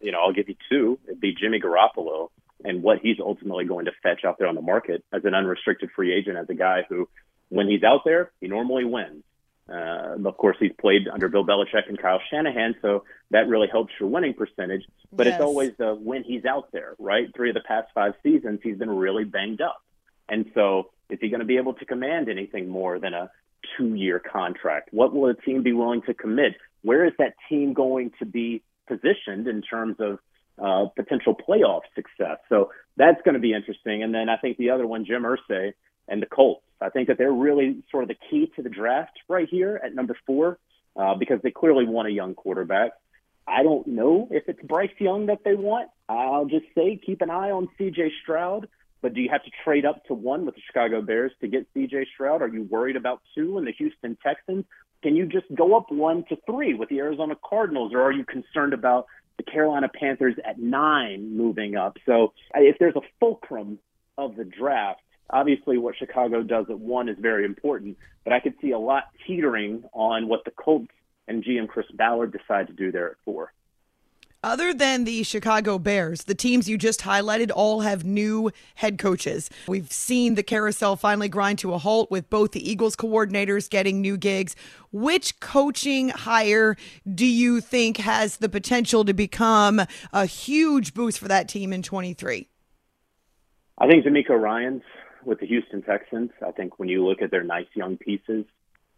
you 0.02 0.12
know, 0.12 0.18
I'll 0.21 0.32
give 0.32 0.49
you 0.49 0.56
two. 0.68 0.99
It'd 1.06 1.21
be 1.21 1.35
Jimmy 1.35 1.61
Garoppolo 1.61 2.28
and 2.64 2.82
what 2.82 2.99
he's 3.00 3.16
ultimately 3.21 3.64
going 3.64 3.87
to 3.87 3.92
fetch 4.02 4.25
out 4.25 4.38
there 4.38 4.49
on 4.49 4.54
the 4.54 4.62
market 4.62 5.04
as 5.12 5.25
an 5.25 5.35
unrestricted 5.35 5.90
free 5.94 6.12
agent, 6.12 6.37
as 6.37 6.49
a 6.49 6.54
guy 6.54 6.85
who, 6.88 7.09
when 7.49 7.68
he's 7.68 7.82
out 7.82 8.02
there, 8.04 8.30
he 8.40 8.49
normally 8.49 8.85
wins. 8.85 9.25
Uh, 9.68 10.16
of 10.25 10.37
course, 10.37 10.56
he's 10.61 10.73
played 10.80 11.09
under 11.09 11.28
Bill 11.28 11.47
Belichick 11.47 11.88
and 11.88 12.00
Kyle 12.00 12.21
Shanahan, 12.30 12.75
so 12.82 13.04
that 13.30 13.49
really 13.49 13.68
helps 13.71 13.92
your 13.99 14.09
winning 14.09 14.35
percentage. 14.35 14.85
But 15.12 15.26
yes. 15.26 15.37
it's 15.37 15.44
always 15.44 15.71
the 15.78 15.94
when 15.94 16.25
he's 16.25 16.44
out 16.44 16.73
there, 16.73 16.94
right? 16.99 17.28
Three 17.35 17.50
of 17.50 17.54
the 17.54 17.62
past 17.66 17.88
five 17.94 18.14
seasons, 18.23 18.61
he's 18.62 18.76
been 18.76 18.90
really 18.90 19.25
banged 19.25 19.61
up. 19.61 19.80
And 20.28 20.47
so, 20.54 20.90
is 21.11 21.18
he 21.21 21.28
going 21.28 21.40
to 21.40 21.47
be 21.47 21.59
able 21.59 21.75
to 21.75 21.85
command 21.85 22.28
anything 22.28 22.68
more 22.68 22.99
than 22.99 23.14
a 23.14 23.30
two 23.76 23.94
year 23.94 24.18
contract? 24.18 24.88
What 24.92 25.14
will 25.14 25.30
a 25.30 25.35
team 25.35 25.62
be 25.62 25.73
willing 25.73 26.02
to 26.02 26.14
commit? 26.14 26.54
Where 26.82 27.06
is 27.06 27.12
that 27.18 27.35
team 27.49 27.73
going 27.73 28.12
to 28.18 28.26
be 28.26 28.62
positioned 28.88 29.48
in 29.48 29.62
terms 29.62 29.96
of 29.98 30.18
uh, 30.62 30.88
potential 30.94 31.34
playoff 31.34 31.82
success. 31.94 32.38
So 32.48 32.70
that's 32.96 33.20
going 33.22 33.34
to 33.34 33.40
be 33.40 33.54
interesting. 33.54 34.02
And 34.02 34.14
then 34.14 34.28
I 34.28 34.36
think 34.36 34.58
the 34.58 34.70
other 34.70 34.86
one, 34.86 35.04
Jim 35.04 35.22
Irsay 35.22 35.72
and 36.08 36.20
the 36.20 36.26
Colts. 36.26 36.64
I 36.80 36.90
think 36.90 37.08
that 37.08 37.18
they're 37.18 37.32
really 37.32 37.82
sort 37.90 38.02
of 38.02 38.08
the 38.08 38.16
key 38.28 38.50
to 38.56 38.62
the 38.62 38.68
draft 38.68 39.18
right 39.28 39.48
here 39.48 39.80
at 39.82 39.94
number 39.94 40.16
four 40.26 40.58
uh, 40.96 41.14
because 41.14 41.40
they 41.42 41.50
clearly 41.50 41.86
want 41.86 42.08
a 42.08 42.10
young 42.10 42.34
quarterback. 42.34 42.92
I 43.46 43.62
don't 43.62 43.86
know 43.86 44.28
if 44.30 44.44
it's 44.48 44.60
Bryce 44.62 44.90
Young 44.98 45.26
that 45.26 45.40
they 45.44 45.54
want. 45.54 45.88
I'll 46.08 46.46
just 46.46 46.66
say 46.76 47.00
keep 47.04 47.22
an 47.22 47.30
eye 47.30 47.50
on 47.50 47.68
C.J. 47.78 48.12
Stroud. 48.22 48.68
But 49.00 49.14
do 49.14 49.20
you 49.20 49.28
have 49.30 49.42
to 49.42 49.50
trade 49.64 49.84
up 49.84 50.04
to 50.06 50.14
one 50.14 50.46
with 50.46 50.54
the 50.54 50.60
Chicago 50.64 51.02
Bears 51.02 51.32
to 51.40 51.48
get 51.48 51.66
C.J. 51.74 52.06
Stroud? 52.14 52.40
Are 52.40 52.48
you 52.48 52.62
worried 52.62 52.94
about 52.94 53.20
two 53.34 53.58
in 53.58 53.64
the 53.64 53.72
Houston 53.72 54.16
Texans? 54.22 54.64
Can 55.02 55.16
you 55.16 55.26
just 55.26 55.47
go 55.54 55.76
up 55.76 55.90
one 55.90 56.25
to 56.28 56.37
three 56.47 56.75
with 56.75 56.88
the 56.88 56.99
Arizona 56.99 57.37
Cardinals, 57.42 57.92
or 57.92 58.02
are 58.02 58.12
you 58.12 58.25
concerned 58.25 58.73
about 58.73 59.06
the 59.37 59.50
Carolina 59.50 59.88
Panthers 59.88 60.35
at 60.44 60.59
nine 60.59 61.37
moving 61.37 61.76
up. 61.76 61.97
So 62.06 62.32
if 62.54 62.78
there's 62.78 62.97
a 62.97 63.02
fulcrum 63.21 63.78
of 64.18 64.37
the 64.37 64.44
draft, 64.44 65.00
obviously 65.30 65.78
what 65.78 65.97
Chicago 65.97 66.42
does 66.42 66.66
at 66.68 66.78
one 66.78 67.09
is 67.09 67.16
very 67.18 67.44
important, 67.44 67.97
but 68.25 68.32
I 68.32 68.40
could 68.40 68.54
see 68.61 68.71
a 68.71 68.78
lot 68.78 69.04
teetering 69.26 69.85
on 69.92 70.28
what 70.28 70.44
the 70.44 70.50
Colts 70.50 70.92
and 71.28 71.44
GM 71.44 71.68
Chris 71.68 71.87
Ballard 71.94 72.32
decide 72.32 72.66
to 72.68 72.73
do 72.73 72.92
there 72.92 73.11
at 73.11 73.16
four. 73.25 73.52
Other 74.44 74.75
than 74.75 75.04
the 75.04 75.22
Chicago 75.22 75.78
Bears, 75.78 76.25
the 76.25 76.34
teams 76.34 76.68
you 76.68 76.76
just 76.76 77.02
highlighted 77.02 77.52
all 77.54 77.82
have 77.82 78.04
new 78.04 78.50
head 78.75 78.99
coaches. 78.99 79.49
We've 79.68 79.90
seen 79.92 80.34
the 80.34 80.42
carousel 80.42 80.96
finally 80.96 81.28
grind 81.28 81.61
to 81.61 81.72
a 81.75 81.78
halt 81.78 82.11
with 82.11 82.28
both 82.28 82.50
the 82.50 82.68
Eagles 82.68 82.96
coordinators 82.96 83.70
getting 83.70 84.00
new 84.00 84.16
gigs. 84.16 84.56
Which 84.90 85.38
coaching 85.38 86.08
hire 86.08 86.76
do 87.14 87.25
you 87.25 87.61
think 87.61 87.99
has 87.99 88.38
the 88.38 88.49
potential 88.49 89.04
to 89.04 89.14
become 89.14 89.80
a 90.12 90.26
huge 90.26 90.92
boost 90.92 91.20
for 91.20 91.28
that 91.28 91.49
team 91.49 91.72
in 91.72 91.84
23? 91.84 92.49
I 93.78 93.87
think 93.87 94.04
DeMeco 94.04 94.30
Ryans 94.30 94.82
with 95.25 95.38
the 95.38 95.46
Houston 95.46 95.82
Texans. 95.82 96.32
I 96.44 96.50
think 96.50 96.80
when 96.80 96.88
you 96.88 97.06
look 97.06 97.22
at 97.22 97.30
their 97.30 97.44
nice 97.44 97.68
young 97.75 97.96
pieces 97.96 98.44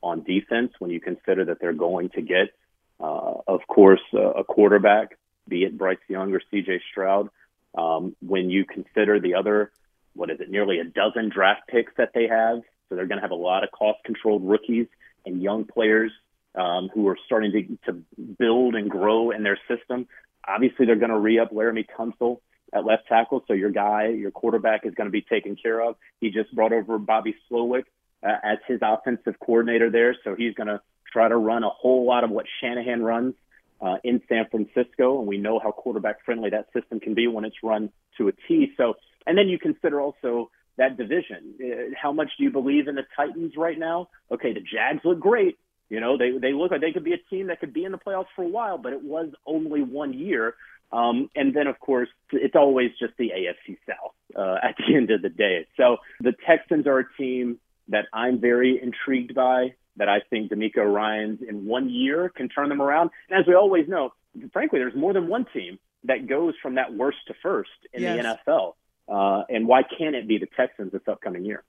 on 0.03 0.23
defense, 0.23 0.73
when 0.79 0.91
you 0.91 1.01
consider 1.01 1.45
that 1.45 1.61
they're 1.61 1.75
going 1.75 2.09
to 2.15 2.23
get, 2.23 2.55
uh, 2.99 3.35
of 3.47 3.61
course, 3.69 4.01
uh, 4.15 4.31
a 4.31 4.43
quarterback 4.43 5.19
be 5.49 5.65
it 5.65 5.77
Bryce 5.77 5.99
Young 6.09 6.33
or 6.35 6.41
C.J. 6.51 6.81
Stroud. 6.91 7.29
Um, 7.77 8.15
when 8.21 8.51
you 8.51 8.65
consider 8.65 9.21
the 9.21 9.35
other, 9.35 9.73
what 10.15 10.31
is 10.31 10.41
it, 10.41 10.51
nearly 10.51 10.79
a 10.79 10.85
dozen 10.85 11.29
draft 11.29 11.63
picks 11.69 11.93
that 11.97 12.11
they 12.15 12.29
have, 12.29 12.63
so 12.89 12.95
they're 12.95 13.07
going 13.07 13.19
to 13.19 13.23
have 13.23 13.31
a 13.31 13.37
lot 13.37 13.65
of 13.65 13.71
cost-controlled 13.73 14.45
rookies 14.45 14.87
and 15.27 15.43
young 15.43 15.65
players 15.65 16.13
um, 16.55 16.89
who 16.95 17.09
are 17.09 17.19
starting 17.27 17.53
to, 17.53 17.93
to 17.93 18.03
build 18.39 18.75
and 18.75 18.91
grow 18.91 19.31
in 19.31 19.43
their 19.43 19.59
system. 19.69 20.07
Obviously, 20.47 20.87
they're 20.87 20.97
going 20.97 21.11
to 21.11 21.19
re-up 21.19 21.51
Laremy 21.51 21.87
Tunsil 21.99 22.41
at 22.73 22.85
left 22.85 23.07
tackle, 23.09 23.45
so 23.47 23.55
your 23.55 23.71
guy, 23.71 24.09
your 24.09 24.31
quarterback, 24.31 24.85
is 24.85 24.95
going 24.95 25.07
to 25.07 25.13
be 25.13 25.23
taken 25.23 25.57
care 25.57 25.81
of. 25.81 25.97
He 26.21 26.31
just 26.31 26.55
brought 26.55 26.73
over 26.73 26.99
Bobby 26.99 27.35
Slowik 27.51 27.85
uh, 28.23 28.37
as 28.43 28.59
his 28.67 28.81
offensive 28.83 29.35
coordinator 29.41 29.91
there, 29.91 30.15
so 30.23 30.35
he's 30.35 30.55
going 30.55 30.67
to 30.69 30.81
try 31.11 31.29
to 31.29 31.37
run 31.37 31.65
a 31.65 31.71
whole 31.71 32.07
lot 32.07 32.25
of 32.25 32.31
what 32.31 32.47
Shanahan 32.61 33.03
runs 33.03 33.35
uh, 33.81 33.97
in 34.05 34.21
San 34.29 34.47
Francisco, 34.51 35.19
and 35.19 35.27
we 35.27 35.39
know 35.39 35.59
how 35.59 35.71
quarterback 35.71 36.25
friendly 36.25 36.51
that 36.51 36.67
system 36.73 37.01
can 37.01 37.15
be 37.15 37.27
when 37.27 37.45
it's 37.45 37.57
run 37.63 37.91
to 38.19 38.29
a 38.29 38.33
T. 38.49 38.73
So, 38.77 38.95
and 39.27 39.37
then 39.37 39.49
you 39.49 39.59
consider 39.59 40.01
also 40.01 40.51
that 40.77 40.97
division. 40.97 41.55
Uh, 41.61 41.95
how 42.01 42.13
much 42.13 42.31
do 42.39 42.45
you 42.45 42.51
believe 42.51 42.89
in 42.89 42.95
the 42.95 43.07
Titans 43.17 43.53
right 43.57 43.79
now? 43.79 44.09
Okay, 44.31 44.53
the 44.53 44.61
Jags 44.61 45.01
look 45.05 45.21
great. 45.21 45.59
You 45.91 46.01
know, 46.01 46.17
they 46.17 46.37
they 46.39 46.53
look 46.53 46.71
like 46.71 46.81
they 46.81 46.93
could 46.93 47.05
be 47.05 47.13
a 47.13 47.31
team 47.31 47.49
that 47.49 47.61
could 47.61 47.73
be 47.73 47.85
in 47.85 47.93
the 47.93 47.99
playoffs 47.99 48.27
for 48.35 48.43
a 48.43 48.49
while, 48.49 48.79
but 48.79 48.93
it 48.93 49.03
was 49.03 49.31
only 49.47 49.83
one 49.83 50.13
year. 50.13 50.55
Um, 50.93 51.29
and 51.35 51.55
then, 51.55 51.67
of 51.67 51.81
course, 51.81 52.09
it's 52.31 52.55
always 52.55 52.91
just 53.01 53.15
the 53.19 53.31
AFC 53.31 53.79
South 53.87 54.15
uh, 54.37 54.57
at 54.63 54.77
the 54.79 54.95
end 54.95 55.11
of 55.11 55.23
the 55.23 55.29
day. 55.29 55.67
So 55.77 55.97
the 56.21 56.33
Texans 56.47 56.87
are 56.87 57.01
a 57.01 57.05
team 57.19 57.59
that 57.89 58.07
I'm 58.13 58.41
very 58.41 58.81
intrigued 58.81 59.35
by 59.35 59.75
that 59.97 60.09
I 60.09 60.21
think 60.31 60.51
DeMeco 60.51 60.85
Ryans 60.93 61.41
in 61.47 61.67
one 61.67 61.89
year 61.89 62.29
can 62.29 62.49
turn 62.49 62.69
them 62.69 62.83
around. 62.83 63.11
And 63.29 63.41
as 63.41 63.47
we 63.47 63.55
always 63.55 63.89
know, 63.89 64.13
frankly, 64.53 64.79
there's 64.79 64.95
more 64.95 65.13
than 65.13 65.29
one 65.29 65.47
team 65.53 65.79
that 66.05 66.27
goes 66.29 66.55
from 66.63 66.75
that 66.75 66.93
worst 66.93 67.19
to 67.29 67.35
first 67.43 67.71
in 67.93 68.03
yes. 68.03 68.39
the 68.47 68.53
NFL. 68.53 68.75
Uh, 69.07 69.45
and 69.49 69.67
why 69.67 69.83
can't 69.83 70.15
it 70.15 70.27
be 70.27 70.39
the 70.39 70.49
Texans 70.57 70.93
this 70.93 71.03
upcoming 71.07 71.45
year? 71.45 71.63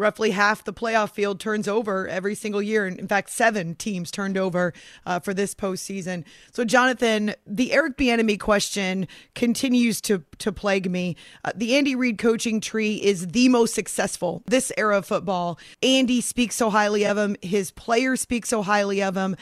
Roughly 0.00 0.30
half 0.30 0.64
the 0.64 0.72
playoff 0.72 1.10
field 1.10 1.38
turns 1.38 1.68
over 1.68 2.08
every 2.08 2.34
single 2.34 2.62
year. 2.62 2.86
And 2.86 2.98
in 2.98 3.06
fact, 3.06 3.30
seven 3.30 3.74
teams 3.74 4.10
turned 4.10 4.36
over 4.36 4.72
uh, 5.06 5.20
for 5.20 5.34
this 5.34 5.54
postseason. 5.54 6.24
So, 6.52 6.64
Jonathan, 6.64 7.34
the 7.46 7.72
Eric 7.72 7.96
Bieniemy 7.96 8.40
question 8.40 9.06
continues 9.34 10.00
to 10.02 10.24
to 10.38 10.50
plague 10.50 10.90
me. 10.90 11.16
Uh, 11.44 11.52
the 11.54 11.76
Andy 11.76 11.94
Reid 11.94 12.18
coaching 12.18 12.60
tree 12.60 12.94
is 12.94 13.28
the 13.28 13.48
most 13.48 13.74
successful 13.74 14.42
this 14.46 14.72
era 14.76 14.98
of 14.98 15.06
football. 15.06 15.58
Andy 15.82 16.20
speaks 16.20 16.56
so 16.56 16.70
highly 16.70 17.04
of 17.04 17.18
him. 17.18 17.36
His 17.42 17.70
players 17.70 18.20
speak 18.20 18.46
so 18.46 18.62
highly 18.62 19.02
of 19.02 19.16
him. 19.16 19.36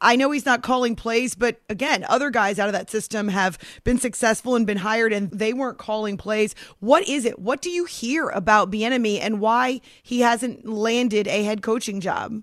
I 0.00 0.16
know 0.16 0.30
he's 0.30 0.46
not 0.46 0.62
calling 0.62 0.94
plays, 0.94 1.34
but 1.34 1.60
again, 1.68 2.04
other 2.08 2.30
guys 2.30 2.58
out 2.58 2.68
of 2.68 2.72
that 2.72 2.90
system 2.90 3.28
have 3.28 3.58
been 3.82 3.98
successful 3.98 4.54
and 4.54 4.66
been 4.66 4.78
hired 4.78 5.12
and 5.12 5.30
they 5.30 5.52
weren't 5.52 5.78
calling 5.78 6.16
plays. 6.16 6.54
What 6.78 7.08
is 7.08 7.24
it? 7.24 7.38
What 7.38 7.60
do 7.60 7.70
you 7.70 7.84
hear 7.84 8.28
about 8.28 8.70
Bieniemy 8.70 9.18
and 9.20 9.40
why 9.40 9.80
he 10.02 10.20
hasn't 10.20 10.66
landed 10.66 11.26
a 11.26 11.42
head 11.42 11.62
coaching 11.62 12.00
job? 12.00 12.42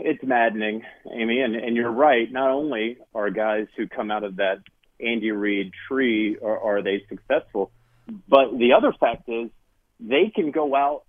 It's 0.00 0.22
maddening, 0.22 0.82
Amy, 1.12 1.40
and, 1.40 1.54
and 1.56 1.76
you're 1.76 1.90
right. 1.90 2.30
Not 2.30 2.50
only 2.50 2.98
are 3.14 3.30
guys 3.30 3.66
who 3.76 3.86
come 3.86 4.10
out 4.10 4.24
of 4.24 4.36
that 4.36 4.58
Andy 4.98 5.30
Reid 5.30 5.72
tree 5.88 6.36
are, 6.42 6.58
are 6.58 6.82
they 6.82 7.04
successful, 7.08 7.70
but 8.28 8.58
the 8.58 8.72
other 8.72 8.92
fact 8.98 9.28
is 9.28 9.50
they 9.98 10.30
can 10.34 10.50
go 10.50 10.74
out 10.74 11.04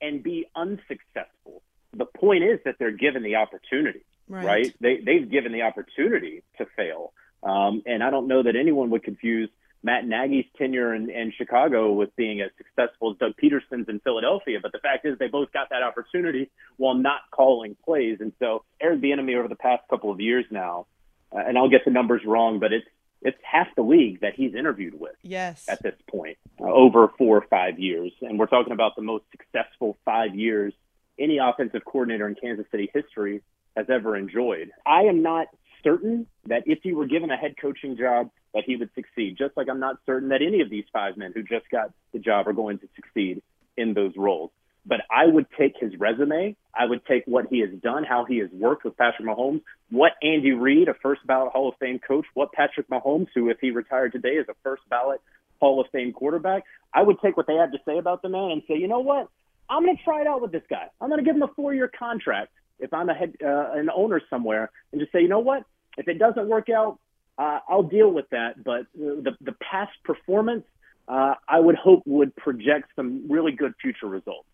and 0.00 0.22
be 0.22 0.46
unsuccessful. 0.54 1.62
The 1.96 2.04
point 2.04 2.44
is 2.44 2.60
that 2.64 2.76
they're 2.78 2.90
given 2.90 3.22
the 3.22 3.36
opportunity, 3.36 4.04
right? 4.28 4.44
right? 4.44 4.74
They 4.80 5.00
they've 5.00 5.30
given 5.30 5.52
the 5.52 5.62
opportunity 5.62 6.42
to 6.58 6.66
fail, 6.76 7.12
um, 7.42 7.82
and 7.86 8.02
I 8.02 8.10
don't 8.10 8.28
know 8.28 8.42
that 8.42 8.56
anyone 8.56 8.90
would 8.90 9.02
confuse 9.02 9.50
Matt 9.82 10.06
Nagy's 10.06 10.46
tenure 10.56 10.94
in, 10.94 11.08
in 11.10 11.32
Chicago 11.36 11.92
with 11.92 12.14
being 12.16 12.40
as 12.40 12.50
successful 12.56 13.12
as 13.12 13.18
Doug 13.18 13.34
Pederson's 13.42 13.88
in 13.88 14.00
Philadelphia. 14.00 14.58
But 14.60 14.72
the 14.72 14.80
fact 14.80 15.06
is, 15.06 15.18
they 15.18 15.28
both 15.28 15.52
got 15.52 15.70
that 15.70 15.82
opportunity 15.82 16.50
while 16.76 16.94
not 16.94 17.20
calling 17.30 17.76
plays. 17.84 18.18
And 18.20 18.32
so 18.38 18.64
Eric 18.80 19.00
Bieniemy 19.00 19.38
over 19.38 19.48
the 19.48 19.56
past 19.56 19.82
couple 19.88 20.10
of 20.10 20.20
years 20.20 20.44
now, 20.50 20.86
uh, 21.32 21.38
and 21.38 21.56
I'll 21.56 21.68
get 21.68 21.84
the 21.84 21.90
numbers 21.90 22.22
wrong, 22.24 22.58
but 22.58 22.72
it's 22.72 22.86
it's 23.20 23.38
half 23.42 23.66
the 23.74 23.82
league 23.82 24.20
that 24.20 24.34
he's 24.34 24.54
interviewed 24.54 24.98
with. 24.98 25.16
Yes. 25.22 25.64
At 25.68 25.82
this 25.82 25.96
point, 26.08 26.38
uh, 26.60 26.64
over 26.64 27.08
four 27.18 27.38
or 27.38 27.46
five 27.50 27.78
years, 27.78 28.12
and 28.22 28.38
we're 28.38 28.46
talking 28.46 28.72
about 28.72 28.94
the 28.94 29.02
most 29.02 29.24
successful 29.32 29.98
five 30.04 30.36
years 30.36 30.72
any 31.18 31.38
offensive 31.38 31.84
coordinator 31.84 32.28
in 32.28 32.36
Kansas 32.36 32.66
City 32.70 32.90
history 32.94 33.42
has 33.78 33.86
ever 33.88 34.16
enjoyed. 34.16 34.72
I 34.84 35.02
am 35.02 35.22
not 35.22 35.46
certain 35.84 36.26
that 36.46 36.64
if 36.66 36.80
he 36.82 36.92
were 36.92 37.06
given 37.06 37.30
a 37.30 37.36
head 37.36 37.54
coaching 37.60 37.96
job, 37.96 38.30
that 38.52 38.64
he 38.66 38.76
would 38.76 38.90
succeed. 38.94 39.36
Just 39.38 39.56
like 39.56 39.68
I'm 39.70 39.80
not 39.80 39.96
certain 40.04 40.30
that 40.30 40.42
any 40.42 40.60
of 40.60 40.70
these 40.70 40.84
five 40.92 41.16
men 41.16 41.32
who 41.34 41.42
just 41.42 41.70
got 41.70 41.92
the 42.12 42.18
job 42.18 42.48
are 42.48 42.52
going 42.52 42.78
to 42.80 42.88
succeed 42.96 43.42
in 43.76 43.94
those 43.94 44.12
roles. 44.16 44.50
But 44.84 45.00
I 45.10 45.26
would 45.26 45.46
take 45.56 45.74
his 45.78 45.92
resume. 45.98 46.56
I 46.74 46.86
would 46.86 47.04
take 47.06 47.24
what 47.26 47.46
he 47.50 47.60
has 47.60 47.70
done, 47.82 48.04
how 48.04 48.24
he 48.24 48.38
has 48.38 48.48
worked 48.50 48.84
with 48.84 48.96
Patrick 48.96 49.28
Mahomes, 49.28 49.62
what 49.90 50.12
Andy 50.22 50.52
Reid, 50.52 50.88
a 50.88 50.94
first 50.94 51.26
ballot 51.26 51.52
Hall 51.52 51.68
of 51.68 51.74
Fame 51.78 51.98
coach, 51.98 52.24
what 52.34 52.52
Patrick 52.52 52.88
Mahomes, 52.88 53.28
who 53.34 53.50
if 53.50 53.58
he 53.60 53.70
retired 53.70 54.12
today 54.12 54.30
is 54.30 54.46
a 54.48 54.54
first 54.62 54.82
ballot 54.88 55.20
Hall 55.60 55.80
of 55.80 55.86
Fame 55.92 56.12
quarterback. 56.12 56.64
I 56.92 57.02
would 57.02 57.20
take 57.20 57.36
what 57.36 57.46
they 57.46 57.56
had 57.56 57.72
to 57.72 57.78
say 57.84 57.98
about 57.98 58.22
the 58.22 58.28
man 58.28 58.50
and 58.50 58.62
say, 58.66 58.76
you 58.78 58.88
know 58.88 59.00
what? 59.00 59.28
I'm 59.68 59.84
going 59.84 59.96
to 59.96 60.02
try 60.02 60.22
it 60.22 60.26
out 60.26 60.40
with 60.40 60.52
this 60.52 60.62
guy. 60.70 60.86
I'm 61.00 61.10
going 61.10 61.22
to 61.22 61.24
give 61.24 61.36
him 61.36 61.42
a 61.42 61.52
four-year 61.54 61.90
contract 61.98 62.52
if 62.78 62.92
I'm 62.92 63.08
a 63.08 63.14
head, 63.14 63.34
uh, 63.44 63.72
an 63.72 63.90
owner 63.94 64.20
somewhere, 64.30 64.70
and 64.92 65.00
just 65.00 65.12
say, 65.12 65.20
you 65.20 65.28
know 65.28 65.40
what? 65.40 65.64
If 65.96 66.08
it 66.08 66.18
doesn't 66.18 66.48
work 66.48 66.68
out, 66.68 66.98
uh, 67.38 67.60
I'll 67.68 67.82
deal 67.82 68.10
with 68.10 68.28
that. 68.30 68.62
But 68.62 68.86
the 68.94 69.36
the 69.40 69.52
past 69.52 69.92
performance, 70.04 70.64
uh, 71.08 71.34
I 71.48 71.60
would 71.60 71.76
hope 71.76 72.02
would 72.06 72.34
project 72.36 72.90
some 72.96 73.26
really 73.28 73.52
good 73.52 73.74
future 73.80 74.06
results. 74.06 74.48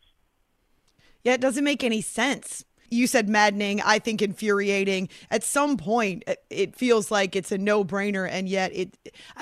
Yeah, 1.23 1.35
it 1.35 1.40
doesn't 1.40 1.64
make 1.64 1.83
any 1.83 2.02
sense. 2.02 2.64
You 2.94 3.06
said 3.08 3.28
maddening. 3.28 3.80
I 3.82 3.98
think 3.98 4.22
infuriating. 4.22 5.08
At 5.30 5.42
some 5.42 5.76
point, 5.76 6.22
it 6.48 6.76
feels 6.76 7.10
like 7.10 7.34
it's 7.34 7.50
a 7.50 7.58
no-brainer, 7.58 8.28
and 8.30 8.48
yet 8.48 8.70
it 8.74 8.96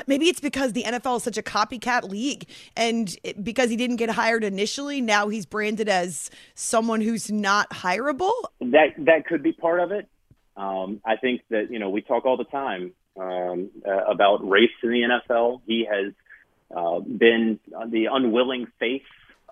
maybe 0.06 0.28
it's 0.28 0.40
because 0.40 0.72
the 0.72 0.84
NFL 0.84 1.18
is 1.18 1.22
such 1.22 1.36
a 1.36 1.42
copycat 1.42 2.08
league, 2.08 2.48
and 2.76 3.14
it, 3.22 3.44
because 3.44 3.68
he 3.68 3.76
didn't 3.76 3.96
get 3.96 4.10
hired 4.10 4.42
initially, 4.42 5.00
now 5.00 5.28
he's 5.28 5.44
branded 5.44 5.88
as 5.88 6.30
someone 6.54 7.02
who's 7.02 7.30
not 7.30 7.68
hireable. 7.70 8.32
That 8.60 8.94
that 8.98 9.26
could 9.26 9.42
be 9.42 9.52
part 9.52 9.80
of 9.80 9.92
it. 9.92 10.08
Um, 10.56 11.00
I 11.04 11.16
think 11.16 11.42
that 11.50 11.70
you 11.70 11.78
know 11.78 11.90
we 11.90 12.00
talk 12.00 12.24
all 12.24 12.38
the 12.38 12.44
time 12.44 12.92
um, 13.20 13.70
uh, 13.86 14.04
about 14.10 14.48
race 14.48 14.70
in 14.82 14.90
the 14.90 15.20
NFL. 15.28 15.60
He 15.66 15.86
has 15.90 16.12
uh, 16.74 17.00
been 17.00 17.60
the 17.88 18.06
unwilling 18.10 18.66
face 18.78 19.02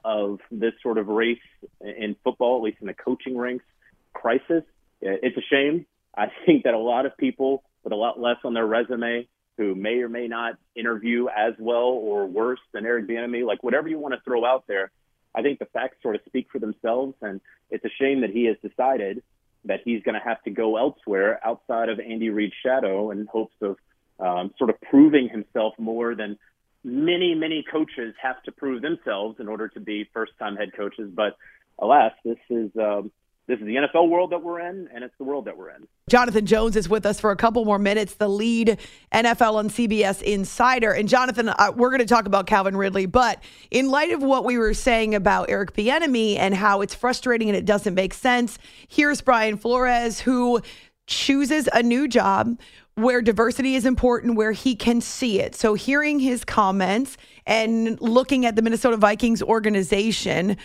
of 0.02 0.40
this 0.50 0.72
sort 0.82 0.96
of 0.96 1.08
race 1.08 1.38
in 1.82 2.16
football, 2.24 2.56
at 2.56 2.62
least 2.62 2.78
in 2.80 2.86
the 2.86 2.94
coaching 2.94 3.36
ranks 3.36 3.64
crisis. 4.12 4.64
It's 5.00 5.36
a 5.36 5.42
shame. 5.50 5.86
I 6.16 6.26
think 6.46 6.64
that 6.64 6.74
a 6.74 6.78
lot 6.78 7.06
of 7.06 7.16
people 7.16 7.62
with 7.82 7.92
a 7.92 7.96
lot 7.96 8.20
less 8.20 8.36
on 8.44 8.54
their 8.54 8.66
resume 8.66 9.26
who 9.56 9.74
may 9.74 10.00
or 10.00 10.08
may 10.08 10.26
not 10.26 10.54
interview 10.74 11.26
as 11.28 11.54
well 11.58 11.88
or 11.88 12.26
worse 12.26 12.60
than 12.72 12.86
Eric 12.86 13.08
Bieniemy, 13.08 13.44
like 13.44 13.62
whatever 13.62 13.88
you 13.88 13.98
want 13.98 14.14
to 14.14 14.20
throw 14.22 14.44
out 14.44 14.64
there, 14.66 14.90
I 15.34 15.42
think 15.42 15.58
the 15.58 15.66
facts 15.66 15.98
sort 16.02 16.14
of 16.14 16.22
speak 16.26 16.48
for 16.50 16.58
themselves. 16.58 17.14
And 17.20 17.40
it's 17.70 17.84
a 17.84 17.90
shame 18.00 18.22
that 18.22 18.30
he 18.30 18.46
has 18.46 18.56
decided 18.62 19.22
that 19.66 19.80
he's 19.84 20.02
going 20.02 20.14
to 20.14 20.26
have 20.26 20.42
to 20.44 20.50
go 20.50 20.78
elsewhere 20.78 21.38
outside 21.44 21.90
of 21.90 22.00
Andy 22.00 22.30
Reid's 22.30 22.54
shadow 22.64 23.10
in 23.10 23.26
hopes 23.30 23.54
of 23.60 23.76
um, 24.18 24.54
sort 24.56 24.70
of 24.70 24.80
proving 24.80 25.28
himself 25.28 25.74
more 25.78 26.14
than 26.14 26.38
many, 26.82 27.34
many 27.34 27.62
coaches 27.70 28.14
have 28.22 28.42
to 28.44 28.52
prove 28.52 28.80
themselves 28.80 29.40
in 29.40 29.48
order 29.48 29.68
to 29.68 29.80
be 29.80 30.08
first 30.14 30.32
time 30.38 30.56
head 30.56 30.70
coaches. 30.74 31.10
But 31.14 31.36
alas, 31.78 32.12
this 32.24 32.38
is. 32.48 32.70
Um, 32.76 33.12
this 33.50 33.58
is 33.58 33.66
the 33.66 33.74
NFL 33.74 34.08
world 34.08 34.30
that 34.30 34.44
we're 34.44 34.60
in, 34.60 34.88
and 34.94 35.02
it's 35.02 35.14
the 35.18 35.24
world 35.24 35.46
that 35.46 35.56
we're 35.56 35.70
in. 35.70 35.88
Jonathan 36.08 36.46
Jones 36.46 36.76
is 36.76 36.88
with 36.88 37.04
us 37.04 37.18
for 37.18 37.32
a 37.32 37.36
couple 37.36 37.64
more 37.64 37.80
minutes, 37.80 38.14
the 38.14 38.28
lead 38.28 38.78
NFL 39.12 39.58
and 39.58 39.70
CBS 39.70 40.22
insider. 40.22 40.92
And 40.92 41.08
Jonathan, 41.08 41.48
uh, 41.48 41.72
we're 41.74 41.90
going 41.90 41.98
to 41.98 42.06
talk 42.06 42.26
about 42.26 42.46
Calvin 42.46 42.76
Ridley, 42.76 43.06
but 43.06 43.42
in 43.72 43.90
light 43.90 44.12
of 44.12 44.22
what 44.22 44.44
we 44.44 44.56
were 44.56 44.72
saying 44.72 45.16
about 45.16 45.50
Eric 45.50 45.74
Bieniemy 45.74 46.38
and 46.38 46.54
how 46.54 46.80
it's 46.80 46.94
frustrating 46.94 47.48
and 47.48 47.56
it 47.56 47.64
doesn't 47.64 47.94
make 47.94 48.14
sense, 48.14 48.56
here's 48.86 49.20
Brian 49.20 49.56
Flores 49.56 50.20
who 50.20 50.60
chooses 51.08 51.68
a 51.72 51.82
new 51.82 52.06
job 52.06 52.56
where 52.94 53.20
diversity 53.20 53.74
is 53.74 53.84
important, 53.84 54.36
where 54.36 54.52
he 54.52 54.76
can 54.76 55.00
see 55.00 55.40
it. 55.40 55.56
So, 55.56 55.74
hearing 55.74 56.20
his 56.20 56.44
comments 56.44 57.16
and 57.46 58.00
looking 58.00 58.46
at 58.46 58.54
the 58.54 58.62
Minnesota 58.62 58.96
Vikings 58.96 59.42
organization, 59.42 60.56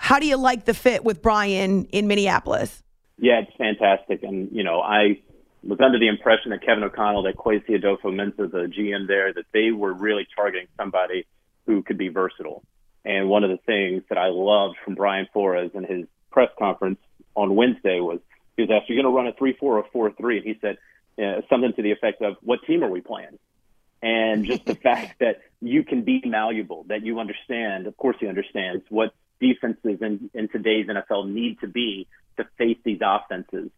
how 0.00 0.18
do 0.18 0.26
you 0.26 0.36
like 0.36 0.64
the 0.64 0.74
fit 0.74 1.04
with 1.04 1.22
Brian 1.22 1.84
in 1.86 2.06
Minneapolis? 2.06 2.82
Yeah, 3.18 3.40
it's 3.40 3.56
fantastic. 3.56 4.22
And, 4.22 4.48
you 4.52 4.62
know, 4.62 4.80
I 4.80 5.20
was 5.62 5.80
under 5.80 5.98
the 5.98 6.08
impression 6.08 6.50
that 6.50 6.62
Kevin 6.64 6.84
O'Connell, 6.84 7.22
that 7.24 7.36
Kwesi 7.36 7.70
Adofo-Mensah, 7.70 8.50
the 8.50 8.72
GM 8.72 9.08
there, 9.08 9.32
that 9.32 9.44
they 9.52 9.70
were 9.72 9.92
really 9.92 10.26
targeting 10.34 10.68
somebody 10.76 11.26
who 11.66 11.82
could 11.82 11.98
be 11.98 12.08
versatile. 12.08 12.62
And 13.04 13.28
one 13.28 13.44
of 13.44 13.50
the 13.50 13.58
things 13.58 14.02
that 14.08 14.18
I 14.18 14.28
loved 14.28 14.76
from 14.84 14.94
Brian 14.94 15.26
Flores 15.32 15.70
in 15.74 15.84
his 15.84 16.06
press 16.30 16.50
conference 16.58 16.98
on 17.34 17.56
Wednesday 17.56 18.00
was 18.00 18.20
he 18.56 18.62
was 18.62 18.70
asked, 18.70 18.88
"You're 18.88 19.02
going 19.02 19.12
to 19.12 19.16
run 19.16 19.26
a 19.26 19.32
three-four 19.32 19.78
or 19.78 19.84
four-three?" 19.92 20.38
And 20.38 20.46
he 20.46 20.58
said 20.60 20.78
uh, 21.22 21.42
something 21.48 21.72
to 21.74 21.82
the 21.82 21.92
effect 21.92 22.22
of, 22.22 22.36
"What 22.42 22.60
team 22.66 22.82
are 22.82 22.90
we 22.90 23.00
playing?" 23.00 23.38
And 24.02 24.44
just 24.44 24.64
the 24.66 24.74
fact 24.88 25.20
that 25.20 25.40
you 25.60 25.84
can 25.84 26.02
be 26.02 26.22
malleable, 26.24 26.84
that 26.88 27.04
you 27.04 27.20
understand. 27.20 27.86
Of 27.86 27.96
course, 27.96 28.16
he 28.20 28.26
understands 28.26 28.84
what 28.88 29.14
defenses 29.40 29.98
in, 30.00 30.30
in 30.34 30.48
today's 30.48 30.86
NFL 30.86 31.30
need 31.30 31.60
to 31.60 31.68
be 31.68 32.06
to 32.36 32.46
face 32.56 32.78
these 32.84 33.00
offenses. 33.02 33.70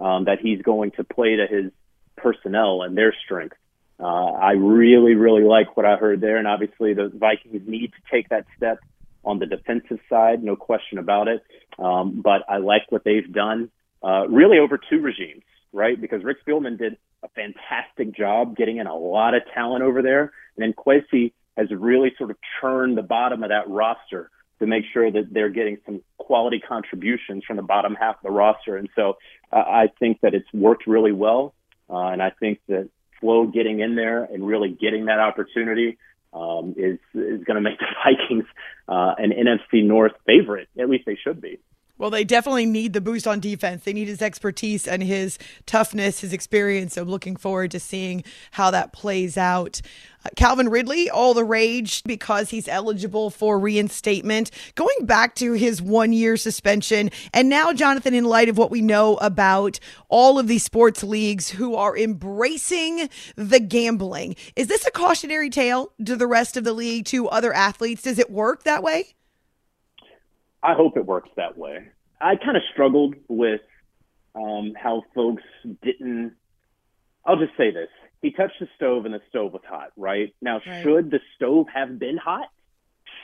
Um, 0.00 0.26
that 0.26 0.38
he's 0.40 0.62
going 0.62 0.92
to 0.92 1.02
play 1.02 1.36
to 1.36 1.46
his 1.48 1.72
personnel 2.16 2.82
and 2.82 2.96
their 2.96 3.14
strength. 3.24 3.56
Uh, 4.00 4.30
I 4.32 4.52
really, 4.52 5.14
really 5.14 5.42
like 5.42 5.76
what 5.76 5.84
I 5.84 5.96
heard 5.96 6.20
there, 6.20 6.36
and 6.36 6.46
obviously 6.46 6.94
the 6.94 7.10
Vikings 7.12 7.62
need 7.66 7.92
to 7.92 7.98
take 8.10 8.28
that 8.28 8.46
step 8.56 8.78
on 9.24 9.40
the 9.40 9.46
defensive 9.46 9.98
side, 10.08 10.42
no 10.42 10.54
question 10.54 10.98
about 10.98 11.26
it. 11.26 11.42
Um, 11.78 12.22
but 12.22 12.42
I 12.48 12.58
like 12.58 12.82
what 12.90 13.02
they've 13.04 13.30
done, 13.32 13.70
uh, 14.02 14.28
really 14.28 14.58
over 14.58 14.78
two 14.78 15.00
regimes, 15.00 15.42
right? 15.72 16.00
Because 16.00 16.22
Rick 16.22 16.38
Spielman 16.46 16.78
did 16.78 16.96
a 17.24 17.28
fantastic 17.30 18.14
job 18.16 18.56
getting 18.56 18.76
in 18.76 18.86
a 18.86 18.96
lot 18.96 19.34
of 19.34 19.42
talent 19.52 19.82
over 19.82 20.00
there, 20.00 20.32
and 20.56 20.58
then 20.58 20.72
Kwesi 20.72 21.32
has 21.56 21.68
really 21.72 22.12
sort 22.16 22.30
of 22.30 22.36
churned 22.60 22.96
the 22.96 23.02
bottom 23.02 23.42
of 23.42 23.48
that 23.48 23.68
roster 23.68 24.30
to 24.60 24.66
make 24.66 24.84
sure 24.92 25.10
that 25.10 25.32
they're 25.32 25.48
getting 25.50 25.78
some 25.84 26.02
quality 26.18 26.60
contributions 26.60 27.44
from 27.44 27.56
the 27.56 27.62
bottom 27.62 27.94
half 27.94 28.16
of 28.16 28.22
the 28.22 28.30
roster. 28.30 28.76
And 28.76 28.88
so 28.96 29.18
uh, 29.52 29.56
I 29.56 29.86
think 29.98 30.20
that 30.22 30.34
it's 30.34 30.52
worked 30.52 30.86
really 30.86 31.12
well. 31.12 31.54
Uh, 31.88 32.08
and 32.08 32.22
I 32.22 32.30
think 32.30 32.60
that 32.68 32.88
Flo 33.20 33.46
getting 33.46 33.80
in 33.80 33.94
there 33.94 34.24
and 34.24 34.46
really 34.46 34.68
getting 34.68 35.06
that 35.06 35.18
opportunity 35.18 35.98
um, 36.32 36.74
is 36.76 36.98
is 37.14 37.42
going 37.44 37.56
to 37.56 37.60
make 37.60 37.78
the 37.78 37.86
Vikings 38.04 38.44
uh, 38.88 39.14
an 39.18 39.32
NFC 39.32 39.84
North 39.84 40.12
favorite. 40.26 40.68
At 40.78 40.88
least 40.88 41.04
they 41.06 41.16
should 41.22 41.40
be. 41.40 41.58
Well, 41.98 42.10
they 42.10 42.24
definitely 42.24 42.66
need 42.66 42.92
the 42.92 43.00
boost 43.00 43.26
on 43.26 43.40
defense. 43.40 43.82
They 43.84 43.92
need 43.92 44.08
his 44.08 44.22
expertise 44.22 44.86
and 44.86 45.02
his 45.02 45.36
toughness, 45.66 46.20
his 46.20 46.32
experience. 46.32 46.94
So, 46.94 47.02
I'm 47.02 47.08
looking 47.08 47.36
forward 47.36 47.72
to 47.72 47.80
seeing 47.80 48.22
how 48.52 48.70
that 48.70 48.92
plays 48.92 49.36
out. 49.36 49.80
Uh, 50.24 50.30
Calvin 50.36 50.68
Ridley, 50.68 51.10
all 51.10 51.34
the 51.34 51.44
rage 51.44 52.02
because 52.04 52.50
he's 52.50 52.66
eligible 52.68 53.30
for 53.30 53.58
reinstatement, 53.58 54.50
going 54.74 55.06
back 55.06 55.34
to 55.36 55.52
his 55.52 55.80
one 55.82 56.12
year 56.12 56.36
suspension. 56.36 57.10
And 57.32 57.48
now, 57.48 57.72
Jonathan, 57.72 58.14
in 58.14 58.24
light 58.24 58.48
of 58.48 58.58
what 58.58 58.70
we 58.70 58.80
know 58.80 59.16
about 59.16 59.78
all 60.08 60.38
of 60.38 60.48
these 60.48 60.64
sports 60.64 61.04
leagues 61.04 61.50
who 61.50 61.74
are 61.74 61.96
embracing 61.96 63.08
the 63.36 63.60
gambling, 63.60 64.36
is 64.56 64.66
this 64.66 64.86
a 64.86 64.90
cautionary 64.90 65.50
tale 65.50 65.92
to 66.04 66.16
the 66.16 66.26
rest 66.26 66.56
of 66.56 66.64
the 66.64 66.72
league, 66.72 67.06
to 67.06 67.28
other 67.28 67.52
athletes? 67.52 68.02
Does 68.02 68.18
it 68.18 68.30
work 68.30 68.64
that 68.64 68.82
way? 68.82 69.14
I 70.62 70.74
hope 70.74 70.96
it 70.96 71.06
works 71.06 71.30
that 71.36 71.56
way. 71.56 71.88
I 72.20 72.36
kind 72.36 72.56
of 72.56 72.62
struggled 72.72 73.14
with 73.28 73.60
um, 74.34 74.74
how 74.76 75.02
folks 75.14 75.42
didn't. 75.82 76.32
I'll 77.24 77.38
just 77.38 77.56
say 77.56 77.70
this: 77.70 77.88
he 78.22 78.30
touched 78.30 78.58
the 78.60 78.68
stove, 78.76 79.04
and 79.04 79.14
the 79.14 79.20
stove 79.28 79.52
was 79.52 79.62
hot. 79.68 79.92
Right 79.96 80.34
now, 80.40 80.60
right. 80.66 80.82
should 80.82 81.10
the 81.10 81.20
stove 81.36 81.66
have 81.72 81.98
been 81.98 82.16
hot? 82.16 82.48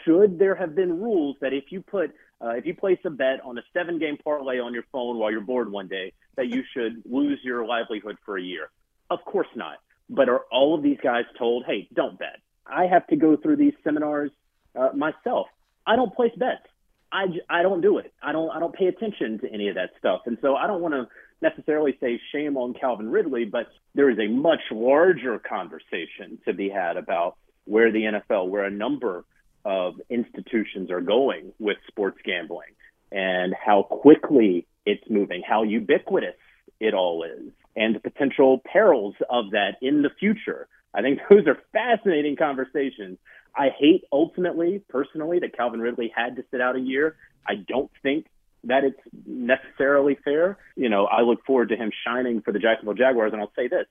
Should 0.04 0.38
there 0.38 0.54
have 0.54 0.74
been 0.74 1.00
rules 1.00 1.36
that 1.40 1.52
if 1.52 1.64
you 1.70 1.80
put 1.80 2.14
uh, 2.40 2.50
if 2.50 2.66
you 2.66 2.74
place 2.74 2.98
a 3.04 3.10
bet 3.10 3.40
on 3.44 3.58
a 3.58 3.62
seven 3.72 3.98
game 3.98 4.16
parlay 4.22 4.58
on 4.58 4.74
your 4.74 4.84
phone 4.92 5.18
while 5.18 5.30
you're 5.30 5.40
bored 5.40 5.70
one 5.70 5.88
day, 5.88 6.12
that 6.36 6.48
you 6.48 6.62
should 6.72 7.02
lose 7.04 7.38
your 7.42 7.66
livelihood 7.66 8.16
for 8.24 8.38
a 8.38 8.42
year? 8.42 8.70
Of 9.10 9.24
course 9.24 9.48
not. 9.54 9.78
But 10.10 10.28
are 10.28 10.42
all 10.52 10.74
of 10.74 10.82
these 10.82 10.98
guys 11.02 11.24
told, 11.38 11.64
hey, 11.64 11.88
don't 11.94 12.18
bet? 12.18 12.40
I 12.66 12.86
have 12.86 13.06
to 13.08 13.16
go 13.16 13.36
through 13.36 13.56
these 13.56 13.72
seminars 13.82 14.30
uh, 14.78 14.90
myself. 14.94 15.46
I 15.86 15.96
don't 15.96 16.14
place 16.14 16.32
bets. 16.36 16.66
I, 17.14 17.26
I 17.48 17.62
don't 17.62 17.80
do 17.80 17.98
it. 17.98 18.12
I 18.20 18.32
don't 18.32 18.50
I 18.50 18.58
don't 18.58 18.74
pay 18.74 18.86
attention 18.86 19.38
to 19.38 19.48
any 19.48 19.68
of 19.68 19.76
that 19.76 19.90
stuff, 19.98 20.22
and 20.26 20.36
so 20.42 20.56
I 20.56 20.66
don't 20.66 20.82
want 20.82 20.94
to 20.94 21.06
necessarily 21.40 21.96
say 22.00 22.20
shame 22.32 22.56
on 22.56 22.74
Calvin 22.74 23.08
Ridley, 23.08 23.44
but 23.44 23.68
there 23.94 24.10
is 24.10 24.18
a 24.18 24.26
much 24.26 24.60
larger 24.72 25.38
conversation 25.38 26.38
to 26.44 26.52
be 26.52 26.68
had 26.68 26.96
about 26.96 27.36
where 27.66 27.92
the 27.92 28.00
NFL, 28.00 28.48
where 28.48 28.64
a 28.64 28.70
number 28.70 29.24
of 29.64 29.94
institutions 30.10 30.90
are 30.90 31.00
going 31.00 31.52
with 31.60 31.76
sports 31.86 32.18
gambling, 32.24 32.74
and 33.12 33.54
how 33.54 33.84
quickly 33.84 34.66
it's 34.84 35.08
moving, 35.08 35.42
how 35.46 35.62
ubiquitous 35.62 36.34
it 36.80 36.94
all 36.94 37.22
is, 37.22 37.52
and 37.76 37.94
the 37.94 38.00
potential 38.00 38.60
perils 38.64 39.14
of 39.30 39.52
that 39.52 39.76
in 39.80 40.02
the 40.02 40.10
future. 40.18 40.66
I 40.92 41.02
think 41.02 41.20
those 41.30 41.46
are 41.46 41.58
fascinating 41.72 42.34
conversations. 42.34 43.18
I 43.56 43.68
hate 43.78 44.04
ultimately, 44.12 44.82
personally, 44.88 45.38
that 45.40 45.56
Calvin 45.56 45.80
Ridley 45.80 46.12
had 46.14 46.36
to 46.36 46.44
sit 46.50 46.60
out 46.60 46.76
a 46.76 46.80
year. 46.80 47.16
I 47.46 47.54
don't 47.56 47.90
think 48.02 48.26
that 48.64 48.84
it's 48.84 49.00
necessarily 49.26 50.16
fair. 50.24 50.58
You 50.76 50.88
know, 50.88 51.06
I 51.06 51.22
look 51.22 51.44
forward 51.44 51.68
to 51.68 51.76
him 51.76 51.90
shining 52.06 52.40
for 52.40 52.52
the 52.52 52.58
Jacksonville 52.58 52.94
Jaguars, 52.94 53.32
and 53.32 53.40
I'll 53.40 53.52
say 53.54 53.68
this. 53.68 53.86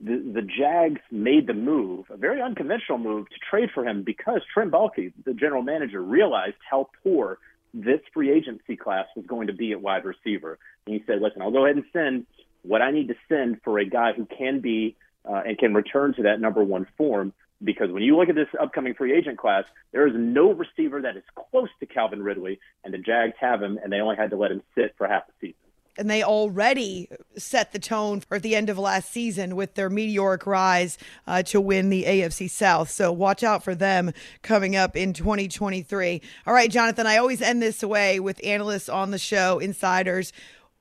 The, 0.00 0.32
the 0.34 0.42
Jags 0.42 1.00
made 1.10 1.46
the 1.46 1.54
move, 1.54 2.06
a 2.10 2.16
very 2.16 2.42
unconventional 2.42 2.98
move, 2.98 3.28
to 3.28 3.36
trade 3.50 3.70
for 3.74 3.86
him 3.86 4.02
because 4.02 4.40
Trent 4.52 4.70
Baalke, 4.70 5.12
the 5.24 5.34
general 5.34 5.62
manager, 5.62 6.02
realized 6.02 6.56
how 6.68 6.88
poor 7.02 7.38
this 7.72 8.00
free 8.12 8.30
agency 8.30 8.76
class 8.76 9.06
was 9.16 9.26
going 9.26 9.48
to 9.48 9.52
be 9.52 9.72
at 9.72 9.80
wide 9.80 10.04
receiver. 10.04 10.58
And 10.86 10.94
he 10.94 11.02
said, 11.06 11.20
listen, 11.20 11.42
I'll 11.42 11.50
go 11.50 11.64
ahead 11.64 11.76
and 11.76 11.84
send 11.92 12.26
what 12.62 12.82
I 12.82 12.90
need 12.90 13.08
to 13.08 13.14
send 13.28 13.60
for 13.62 13.78
a 13.78 13.84
guy 13.84 14.12
who 14.12 14.26
can 14.26 14.60
be 14.60 14.96
uh, 15.28 15.42
and 15.46 15.58
can 15.58 15.74
return 15.74 16.14
to 16.14 16.22
that 16.22 16.40
number 16.40 16.62
one 16.62 16.86
form. 16.96 17.32
Because 17.64 17.90
when 17.90 18.02
you 18.02 18.16
look 18.16 18.28
at 18.28 18.34
this 18.34 18.48
upcoming 18.60 18.94
free 18.94 19.16
agent 19.16 19.38
class, 19.38 19.64
there 19.92 20.06
is 20.06 20.14
no 20.16 20.52
receiver 20.52 21.00
that 21.02 21.16
is 21.16 21.24
close 21.50 21.70
to 21.80 21.86
Calvin 21.86 22.22
Ridley, 22.22 22.60
and 22.84 22.92
the 22.92 22.98
Jags 22.98 23.34
have 23.40 23.62
him, 23.62 23.78
and 23.82 23.92
they 23.92 24.00
only 24.00 24.16
had 24.16 24.30
to 24.30 24.36
let 24.36 24.50
him 24.50 24.62
sit 24.74 24.94
for 24.98 25.08
half 25.08 25.26
the 25.26 25.32
season 25.40 25.64
and 25.96 26.10
they 26.10 26.22
already 26.22 27.08
set 27.36 27.72
the 27.72 27.78
tone 27.78 28.20
for 28.20 28.38
the 28.38 28.54
end 28.54 28.68
of 28.68 28.78
last 28.78 29.10
season 29.10 29.56
with 29.56 29.74
their 29.74 29.90
meteoric 29.90 30.46
rise 30.46 30.98
uh, 31.26 31.42
to 31.44 31.60
win 31.60 31.88
the 31.88 32.04
AFC 32.04 32.50
South. 32.50 32.90
So 32.90 33.12
watch 33.12 33.42
out 33.42 33.62
for 33.62 33.74
them 33.74 34.12
coming 34.42 34.76
up 34.76 34.96
in 34.96 35.12
2023. 35.12 36.20
All 36.46 36.54
right, 36.54 36.70
Jonathan, 36.70 37.06
I 37.06 37.18
always 37.18 37.40
end 37.40 37.62
this 37.62 37.82
way 37.82 38.20
with 38.20 38.44
analysts 38.44 38.88
on 38.88 39.10
the 39.10 39.18
show, 39.18 39.58
insiders. 39.58 40.32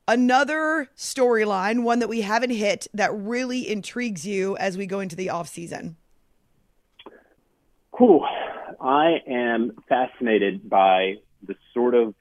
Another 0.07 0.89
storyline, 0.97 1.83
one 1.83 1.99
that 1.99 2.09
we 2.09 2.21
haven't 2.21 2.49
hit, 2.49 2.87
that 2.93 3.13
really 3.13 3.69
intrigues 3.69 4.27
you 4.27 4.57
as 4.57 4.77
we 4.77 4.85
go 4.85 4.99
into 4.99 5.15
the 5.15 5.27
offseason. 5.27 5.95
I 8.81 9.19
am 9.27 9.71
fascinated 9.87 10.69
by 10.69 11.15
the 11.45 11.55
sort 11.73 11.95
of 11.95 12.15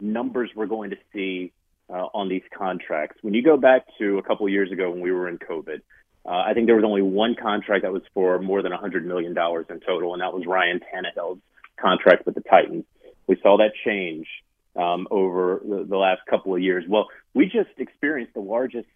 numbers 0.00 0.50
we're 0.56 0.66
going 0.66 0.90
to 0.90 0.96
see 1.12 1.52
uh, 1.88 2.06
on 2.14 2.28
these 2.28 2.42
contracts. 2.56 3.18
When 3.22 3.34
you 3.34 3.42
go 3.42 3.56
back 3.56 3.86
to 3.98 4.18
a 4.18 4.22
couple 4.22 4.46
of 4.46 4.52
years 4.52 4.72
ago 4.72 4.90
when 4.90 5.00
we 5.00 5.12
were 5.12 5.28
in 5.28 5.38
COVID, 5.38 5.82
uh, 6.26 6.28
I 6.28 6.52
think 6.54 6.66
there 6.66 6.74
was 6.74 6.84
only 6.84 7.02
one 7.02 7.36
contract 7.40 7.82
that 7.82 7.92
was 7.92 8.02
for 8.12 8.40
more 8.40 8.60
than 8.62 8.72
$100 8.72 9.04
million 9.04 9.30
in 9.30 9.80
total, 9.86 10.14
and 10.14 10.20
that 10.20 10.32
was 10.32 10.46
Ryan 10.46 10.80
Tannehill's 10.80 11.40
contract 11.80 12.26
with 12.26 12.34
the 12.34 12.42
Titans. 12.42 12.84
We 13.28 13.36
saw 13.40 13.56
that 13.58 13.70
change 13.86 14.26
um, 14.74 15.06
over 15.12 15.62
the, 15.64 15.86
the 15.88 15.96
last 15.96 16.22
couple 16.28 16.54
of 16.54 16.60
years. 16.60 16.84
Well, 16.88 17.06
we 17.34 17.44
just 17.44 17.70
experienced 17.78 18.34
the 18.34 18.40
largest 18.40 18.88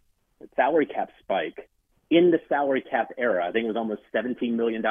salary 0.56 0.86
cap 0.86 1.10
spike 1.22 1.68
in 2.10 2.32
the 2.32 2.40
salary 2.48 2.82
cap 2.82 3.12
era. 3.16 3.46
I 3.46 3.52
think 3.52 3.64
it 3.64 3.68
was 3.68 3.76
almost 3.76 4.02
$17 4.12 4.54
million 4.54 4.82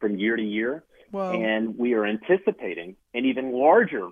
from 0.00 0.16
year 0.18 0.36
to 0.36 0.42
year. 0.42 0.84
Whoa. 1.10 1.32
And 1.32 1.78
we 1.78 1.94
are 1.94 2.04
anticipating 2.04 2.96
an 3.14 3.24
even 3.24 3.52
larger 3.52 4.08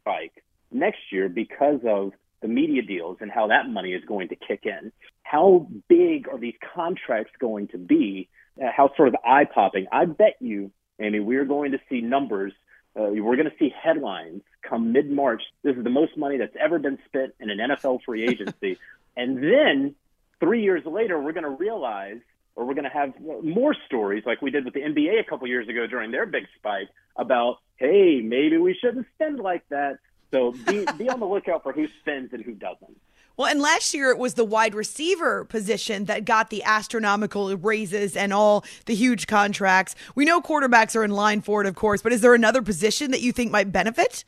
spike 0.00 0.44
next 0.70 0.98
year 1.12 1.28
because 1.28 1.80
of 1.86 2.12
the 2.40 2.48
media 2.48 2.82
deals 2.82 3.18
and 3.20 3.30
how 3.30 3.48
that 3.48 3.68
money 3.68 3.92
is 3.92 4.04
going 4.04 4.28
to 4.28 4.36
kick 4.36 4.64
in. 4.64 4.92
How 5.22 5.68
big 5.88 6.28
are 6.28 6.38
these 6.38 6.54
contracts 6.74 7.32
going 7.38 7.68
to 7.68 7.78
be? 7.78 8.28
Uh, 8.60 8.70
how 8.74 8.90
sort 8.96 9.08
of 9.08 9.16
eye 9.24 9.44
popping? 9.44 9.86
I 9.92 10.04
bet 10.04 10.36
you, 10.40 10.70
Amy, 11.00 11.20
we're 11.20 11.44
going 11.44 11.72
to 11.72 11.78
see 11.88 12.00
numbers. 12.00 12.52
Uh, 12.98 13.10
we're 13.10 13.36
going 13.36 13.50
to 13.50 13.56
see 13.58 13.72
headlines 13.82 14.42
come 14.62 14.92
mid 14.92 15.10
March. 15.10 15.42
This 15.62 15.76
is 15.76 15.84
the 15.84 15.90
most 15.90 16.16
money 16.16 16.38
that's 16.38 16.56
ever 16.58 16.78
been 16.78 16.98
spent 17.06 17.34
in 17.40 17.50
an 17.50 17.58
NFL 17.58 18.00
free 18.04 18.24
agency. 18.24 18.78
and 19.16 19.42
then 19.42 19.94
three 20.40 20.62
years 20.62 20.84
later, 20.84 21.20
we're 21.20 21.32
going 21.32 21.44
to 21.44 21.50
realize 21.50 22.18
or 22.58 22.64
we're 22.64 22.74
going 22.74 22.82
to 22.82 22.90
have 22.90 23.12
more 23.44 23.72
stories 23.86 24.24
like 24.26 24.42
we 24.42 24.50
did 24.50 24.64
with 24.64 24.74
the 24.74 24.80
NBA 24.80 25.20
a 25.20 25.24
couple 25.24 25.46
years 25.46 25.68
ago 25.68 25.86
during 25.86 26.10
their 26.10 26.26
big 26.26 26.42
spike 26.56 26.88
about, 27.14 27.58
hey, 27.76 28.20
maybe 28.20 28.58
we 28.58 28.76
shouldn't 28.82 29.06
spend 29.14 29.38
like 29.38 29.62
that. 29.68 29.98
So 30.32 30.50
be, 30.66 30.84
be 30.98 31.08
on 31.08 31.20
the 31.20 31.26
lookout 31.26 31.62
for 31.62 31.72
who 31.72 31.86
spends 32.00 32.32
and 32.32 32.44
who 32.44 32.54
doesn't. 32.54 33.00
Well, 33.36 33.46
and 33.46 33.60
last 33.60 33.94
year 33.94 34.10
it 34.10 34.18
was 34.18 34.34
the 34.34 34.44
wide 34.44 34.74
receiver 34.74 35.44
position 35.44 36.06
that 36.06 36.24
got 36.24 36.50
the 36.50 36.64
astronomical 36.64 37.56
raises 37.56 38.16
and 38.16 38.32
all 38.32 38.64
the 38.86 38.94
huge 38.96 39.28
contracts. 39.28 39.94
We 40.16 40.24
know 40.24 40.40
quarterbacks 40.40 40.96
are 40.96 41.04
in 41.04 41.12
line 41.12 41.42
for 41.42 41.60
it, 41.60 41.68
of 41.68 41.76
course, 41.76 42.02
but 42.02 42.12
is 42.12 42.22
there 42.22 42.34
another 42.34 42.60
position 42.60 43.12
that 43.12 43.20
you 43.20 43.30
think 43.30 43.52
might 43.52 43.70
benefit? 43.70 44.24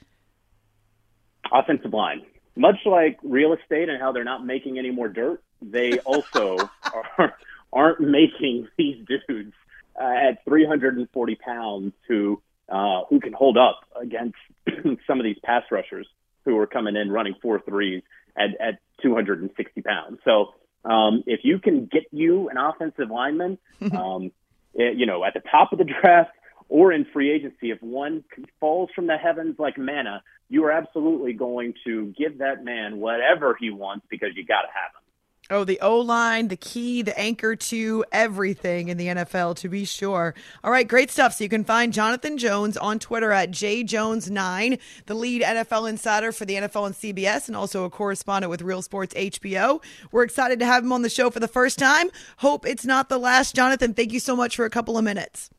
Offensive 1.53 1.93
line. 1.93 2.23
Much 2.55 2.77
like 2.87 3.19
real 3.25 3.53
estate 3.55 3.89
and 3.89 4.01
how 4.01 4.13
they're 4.13 4.23
not 4.23 4.47
making 4.47 4.79
any 4.79 4.93
more 4.93 5.09
dirt, 5.09 5.43
they 5.61 5.99
also 6.05 6.71
are 7.19 7.35
aren't 7.73 8.01
making 8.19 8.69
these 8.77 9.05
dudes 9.07 9.53
uh, 10.01 10.31
at 10.31 10.45
340 10.45 11.35
pounds 11.37 11.93
who 12.09 12.41
uh, 12.69 13.03
who 13.11 13.19
can 13.19 13.33
hold 13.33 13.59
up 13.59 13.81
against 14.01 14.37
some 15.07 15.19
of 15.19 15.25
these 15.25 15.39
pass 15.43 15.65
rushers 15.73 16.07
who 16.45 16.57
are 16.57 16.67
coming 16.67 16.95
in 16.95 17.11
running 17.11 17.35
four 17.43 17.61
threes 17.61 18.03
at, 18.37 18.51
at 18.61 18.79
260 19.03 19.83
pounds. 19.83 20.19
So 20.25 20.55
um, 20.85 21.25
if 21.27 21.41
you 21.43 21.59
can 21.59 21.87
get 21.87 22.05
you 22.13 22.49
an 22.49 22.57
offensive 22.57 23.11
lineman, 23.11 23.59
um, 23.93 24.31
it, 24.75 24.83
eh, 24.83 24.91
you 24.97 25.07
know, 25.07 25.25
at 25.25 25.35
the 25.35 25.43
top 25.51 25.73
of 25.73 25.79
the 25.79 25.85
draft 25.85 26.31
or 26.69 26.93
in 26.93 27.05
free 27.13 27.33
agency, 27.33 27.73
if 27.73 27.83
one 27.83 28.25
falls 28.61 28.91
from 28.95 29.09
the 29.09 29.17
heavens 29.17 29.57
like 29.59 29.77
manna, 29.77 30.23
you 30.49 30.65
are 30.65 30.71
absolutely 30.71 31.33
going 31.33 31.75
to 31.85 32.15
give 32.17 32.39
that 32.39 32.65
man 32.65 32.99
whatever 32.99 33.57
he 33.59 33.71
wants 33.71 34.07
because 34.09 34.31
you 34.37 34.45
got 34.45 34.63
to 34.63 34.69
have 34.69 34.93
him. 34.95 35.10
Oh, 35.51 35.65
the 35.65 35.81
O 35.81 35.99
line, 35.99 36.47
the 36.47 36.57
key, 36.57 37.03
the 37.03 37.19
anchor 37.19 37.57
to 37.57 38.05
everything 38.13 38.89
in 38.89 38.97
the 38.97 39.09
NFL, 39.09 39.57
to 39.57 39.69
be 39.69 39.85
sure. 39.85 40.33
All 40.63 40.71
right, 40.71 40.87
great 40.87 41.11
stuff. 41.11 41.35
So 41.35 41.43
you 41.43 41.51
can 41.51 41.65
find 41.65 41.93
Jonathan 41.93 42.39
Jones 42.39 42.77
on 42.77 43.01
Twitter 43.01 43.33
at 43.33 43.51
jjones9, 43.51 44.79
the 45.07 45.15
lead 45.15 45.43
NFL 45.43 45.91
insider 45.91 46.31
for 46.31 46.45
the 46.45 46.55
NFL 46.55 46.87
and 46.87 46.95
CBS, 46.95 47.49
and 47.49 47.57
also 47.57 47.85
a 47.85 47.91
correspondent 47.91 48.49
with 48.49 48.63
Real 48.63 48.81
Sports 48.81 49.13
HBO. 49.15 49.83
We're 50.13 50.23
excited 50.23 50.61
to 50.61 50.67
have 50.67 50.85
him 50.85 50.93
on 50.93 51.03
the 51.03 51.11
show 51.11 51.31
for 51.31 51.41
the 51.41 51.49
first 51.49 51.81
time. 51.81 52.11
Hope 52.37 52.65
it's 52.65 52.87
not 52.87 53.09
the 53.09 53.19
last. 53.19 53.55
Jonathan, 53.57 53.93
thank 53.93 54.13
you 54.13 54.21
so 54.21 54.37
much 54.37 54.55
for 54.55 54.65
a 54.65 54.71
couple 54.71 54.97
of 54.97 55.03
minutes. 55.03 55.51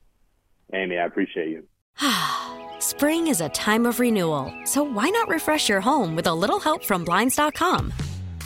Amy, 0.73 0.97
I 0.97 1.05
appreciate 1.05 1.49
you. 1.49 1.63
Spring 2.79 3.27
is 3.27 3.41
a 3.41 3.49
time 3.49 3.85
of 3.85 3.99
renewal, 3.99 4.53
so 4.63 4.83
why 4.83 5.09
not 5.09 5.27
refresh 5.27 5.67
your 5.67 5.81
home 5.81 6.15
with 6.15 6.27
a 6.27 6.33
little 6.33 6.59
help 6.59 6.85
from 6.85 7.03
Blinds.com? 7.03 7.91